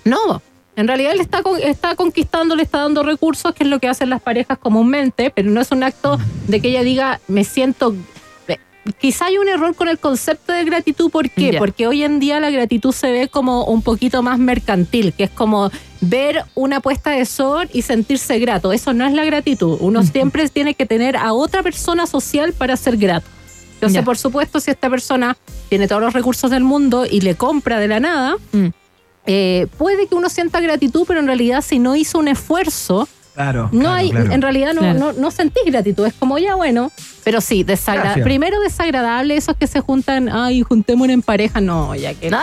[0.04, 0.42] No,
[0.76, 3.88] en realidad él está, con- está conquistando, le está dando recursos, que es lo que
[3.88, 6.18] hacen las parejas comúnmente, pero no es un acto
[6.48, 7.96] de que ella diga, me siento...
[8.48, 8.58] eh,
[9.00, 11.52] Quizá hay un error con el concepto de gratitud, ¿por qué?
[11.60, 15.30] Porque hoy en día la gratitud se ve como un poquito más mercantil, que es
[15.32, 15.72] como
[16.02, 18.72] ver una puesta de sol y sentirse grato.
[18.74, 19.78] Eso no es la gratitud.
[19.80, 23.26] Uno siempre tiene que tener a otra persona social para ser grato.
[23.76, 25.36] Entonces, por supuesto, si esta persona
[25.68, 28.68] tiene todos los recursos del mundo y le compra de la nada, Mm.
[29.26, 33.64] Eh, puede que uno sienta gratitud, pero en realidad si no hizo un esfuerzo, Claro.
[33.74, 34.32] no claro, hay, claro.
[34.32, 35.00] en realidad no, Claro.
[35.00, 36.06] no, no sentís gratitud.
[36.06, 36.90] Es como ya bueno,
[37.26, 38.24] pero sí, desagra- Gracias.
[38.24, 42.30] primero desagradable esos que se juntan, ay, juntémonos en pareja, no, ya que.
[42.30, 42.40] no.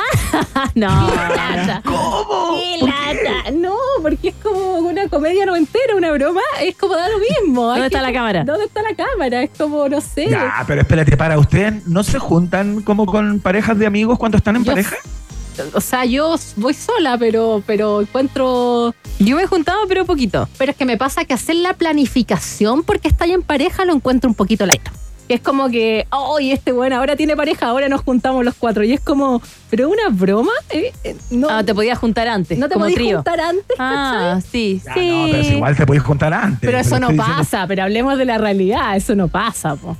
[0.75, 1.83] ¡Qué lata!
[1.85, 2.59] ¿Cómo?
[2.61, 3.51] ¡Qué lata!
[3.55, 7.71] No, porque es como una comedia noventera, una broma, es como da lo mismo.
[7.71, 8.45] Hay ¿Dónde que- está la cámara?
[8.45, 9.43] ¿Dónde está la cámara?
[9.45, 10.29] Es como, no sé.
[10.29, 14.57] Ya, pero espérate, para, ¿ustedes no se juntan como con parejas de amigos cuando están
[14.57, 14.97] en Yo- pareja?
[15.75, 20.49] O sea, yo voy sola, pero, pero encuentro Yo me he juntado, pero poquito.
[20.59, 24.29] Pero es que me pasa que hacer la planificación porque estáis en pareja lo encuentro
[24.29, 24.83] un poquito light.
[25.29, 28.83] Que es como que, ¡ay, este bueno, ahora tiene pareja, ahora nos juntamos los cuatro!
[28.83, 29.41] Y es como,
[29.71, 30.51] ¿pero una broma?
[30.71, 32.59] Eh, eh, no, Ah, te podías juntar antes.
[32.59, 33.17] no te como podías trío.
[33.19, 35.11] juntar antes, Ah, sí, Ya, sí.
[35.11, 36.59] no, pero si igual te podéis juntar antes.
[36.61, 39.97] Pero eso no diciendo- pasa, pero hablemos de la realidad, eso no pasa, po.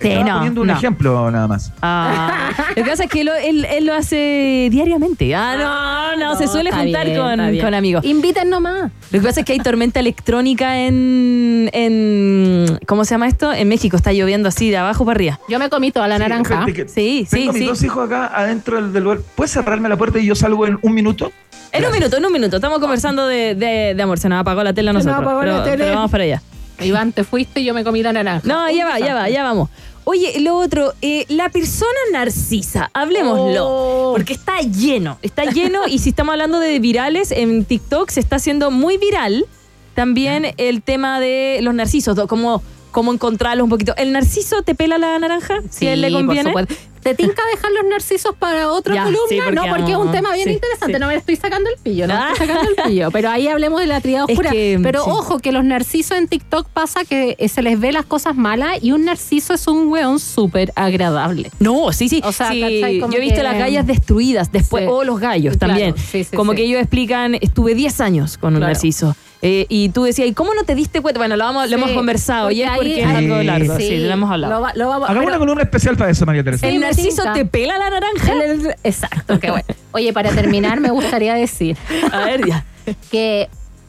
[0.00, 0.72] Sí, Estaba no, poniendo un no.
[0.72, 1.72] ejemplo nada más.
[1.82, 5.34] Ah, lo que pasa es que lo- él, él lo hace diariamente.
[5.34, 7.64] Ah, no, no, se suele está juntar bien, está con, bien.
[7.64, 8.04] con amigos.
[8.04, 8.90] Inviten nomás.
[9.10, 12.78] Lo que pasa es que hay tormenta electrónica en, en.
[12.86, 13.52] ¿Cómo se llama esto?
[13.52, 15.40] En México está lloviendo así de abajo para arriba.
[15.48, 16.64] Yo me comí toda la Sí, naranja.
[16.64, 17.68] Sí, espérate que sí, Tengo mis sí.
[17.68, 19.18] dos hijos acá adentro del, del lugar.
[19.34, 21.30] ¿Puedes cerrarme la puerta y yo salgo en un minuto?
[21.72, 22.56] En un minuto, en un minuto.
[22.56, 24.18] Estamos conversando de, de, de amor.
[24.18, 25.26] Se nos apagó la tele a Se nos nosotros.
[25.26, 25.76] apagó pero, la tele.
[25.84, 26.42] pero vamos para allá.
[26.82, 28.40] Iván, te fuiste y yo me comí la naranja.
[28.48, 29.68] No, ya va, ya va, ya vamos.
[30.04, 33.66] Oye, lo otro, eh, la persona narcisa, hablemoslo.
[33.66, 34.12] Oh.
[34.12, 35.86] Porque está lleno, está lleno.
[35.86, 39.46] y si estamos hablando de virales, en TikTok se está haciendo muy viral
[39.94, 43.94] también el tema de los narcisos, como, como encontrarlos un poquito.
[43.96, 45.60] ¿El narciso te pela la naranja?
[45.70, 46.50] si él le por conviene.
[46.50, 46.74] supuesto.
[47.02, 49.20] ¿Te tinca dejar los narcisos para otra Ya, columna?
[49.28, 50.94] sí, porque no, porque es un tema bien sí, interesante.
[50.94, 51.00] sí.
[51.00, 52.28] No me estoy sacando el pillo, no me Ah.
[52.32, 53.10] estoy sacando el pillo.
[53.10, 54.50] Pero ahí hablemos de la triada Es oscura.
[54.50, 55.10] que, Pero sí.
[55.10, 58.78] ojo, que los narcisos en TikTok pasa que eh, se les ve las cosas malas
[58.82, 61.50] y un narciso es un weón súper agradable.
[61.58, 62.20] No, sí, sí.
[62.24, 64.88] O sea, yo he visto que- las gallas destruidas después, Sí.
[64.90, 65.94] o los gallos Claro, también.
[65.96, 66.56] sí, sí, como sí.
[66.58, 68.72] que ellos explican, estuve 10 años con un Claro.
[68.74, 69.16] narciso.
[69.42, 71.18] Eh, y tú decías, ¿y cómo no te diste cuenta?
[71.18, 73.76] Bueno, lo, vamos, lo hemos conversado y es ahí- porque es ahí- algo largo.
[73.78, 74.52] Sí, sí, lo hemos hablado.
[74.52, 76.66] Lo, va- lo vamos- Hagamos pero- una columna especial para eso, María Teresa.
[76.68, 78.32] Sí, ¿El me narciso te pela la naranja?
[78.32, 79.66] El- el- exacto, qué bueno.
[79.92, 81.76] Oye, para terminar, me gustaría decir
[82.12, 82.64] A ver, ya.
[83.10, 83.48] que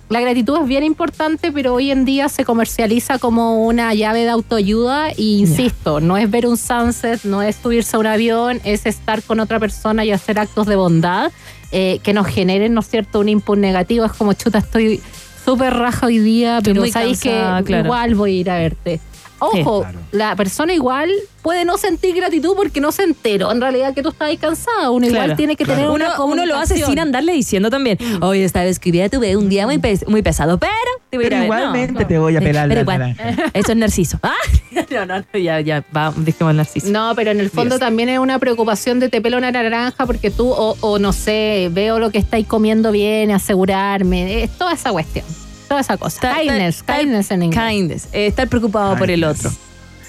[0.10, 4.30] la gratitud es bien importante, pero hoy en día se comercializa como una llave de
[4.30, 8.86] autoayuda y insisto, no es ver un sunset, no es subirse a un avión, es
[8.86, 11.32] estar con otra persona y hacer actos de bondad
[11.72, 14.04] eh, que nos generen, ¿no es cierto?, un input negativo.
[14.04, 15.00] Es como, chuta, estoy
[15.46, 17.30] súper raja hoy día, pero sabéis que
[17.64, 17.86] claro.
[17.86, 19.00] igual voy a ir a verte.
[19.42, 20.00] Ojo, Claro.
[20.12, 21.10] la persona igual
[21.42, 24.92] puede no sentir gratitud porque no se enteró en realidad que tú estabas cansada.
[24.92, 25.36] Uno igual Claro.
[25.38, 28.78] tiene que tener Uno, una uno lo hace sin andarle diciendo también, oye, esta vez
[28.80, 30.72] que tuve un día muy, pes- muy pesado, pero
[31.10, 31.46] te voy a Pero a ver".
[31.48, 33.46] igualmente No, te voy a pelar Pero la igual, naranja.
[33.54, 34.20] Eso es narciso.
[34.74, 36.88] Ah, no, no, no, ya, ya, va, dejemos el narciso.
[36.92, 37.80] No, pero en el fondo Dios.
[37.82, 41.70] también es una preocupación de te pelo una naranja porque tú, o, o no sé,
[41.74, 45.26] veo lo que estáis comiendo bien, asegurarme, es toda esa cuestión,
[45.72, 46.20] toda esa cosa.
[46.20, 47.64] Ta- ta- kindness, ta- kindness en inglés.
[47.70, 48.08] Kindness.
[48.12, 49.50] eh, estar preocupado por el otro.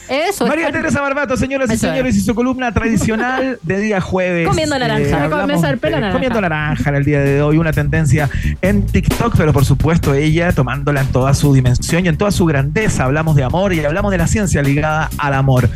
[0.08, 1.80] Eso, María estar- Teresa Barbato, señoras y es.
[1.80, 4.48] señores, y su columna tradicional de día jueves.
[4.48, 5.16] Comiendo naranja.
[5.16, 6.12] Me hablamos pela naranja.
[6.12, 8.28] Comiendo naranja en el día de hoy, una tendencia
[8.60, 12.44] en TikTok, pero por supuesto ella tomándola en toda su dimensión y en toda su
[12.44, 13.04] grandeza.
[13.04, 15.70] Hablamos de amor y hablamos de la ciencia ligada al amor.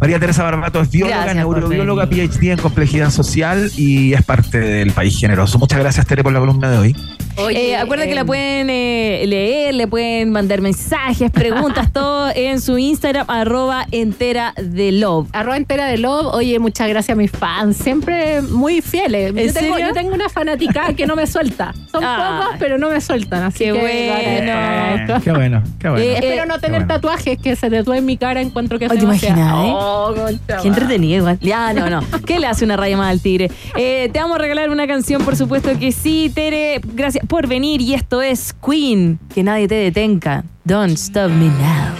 [0.00, 2.06] María Teresa Barbato es bióloga, Gracias neurobióloga.
[2.06, 5.58] PhD en complejidad social y es parte del país generoso.
[5.58, 6.96] Muchas gracias, Tere, por la columna de hoy.
[7.44, 12.60] Oye, Eh, acuerda que la pueden eh, leer, le pueden mandar mensajes, preguntas, todo en
[12.60, 15.28] su Instagram, arroba entera de love.
[15.32, 16.34] Arroba entera de Love.
[16.34, 17.76] Oye, muchas gracias a mis fans.
[17.76, 19.30] Siempre muy fieles.
[19.36, 21.74] ¿En Yo tengo, yo tengo una fanática que no me suelta.
[21.90, 22.40] Son Ah.
[22.42, 23.42] pocos, pero no me sueltan.
[23.42, 24.52] Así Qué que, bueno.
[24.52, 25.24] agradezco.
[25.24, 26.04] Qué bueno, qué bueno.
[26.04, 26.94] Eh, Espero no tener bueno.
[26.94, 28.40] tatuajes que se tatúen en mi cara.
[28.40, 29.36] Encuentro que es Ay, ¿te demasiado.
[29.40, 29.72] imaginas, eh?
[29.74, 31.38] Oh, concha Qué entretenido igual.
[31.40, 32.00] Ya, no, no.
[32.26, 33.50] ¿Qué le hace una raya más al tigre?
[33.76, 36.80] Eh, te vamos a regalar una canción, por supuesto que sí, Tere.
[36.94, 37.80] Gracias por venir.
[37.80, 39.18] Y esto es Queen.
[39.34, 40.44] Que nadie te detenga.
[40.64, 41.94] Don't stop me now.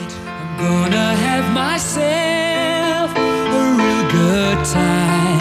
[0.58, 5.40] Gonna have myself a real good time.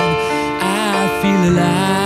[0.61, 1.98] I feel alive.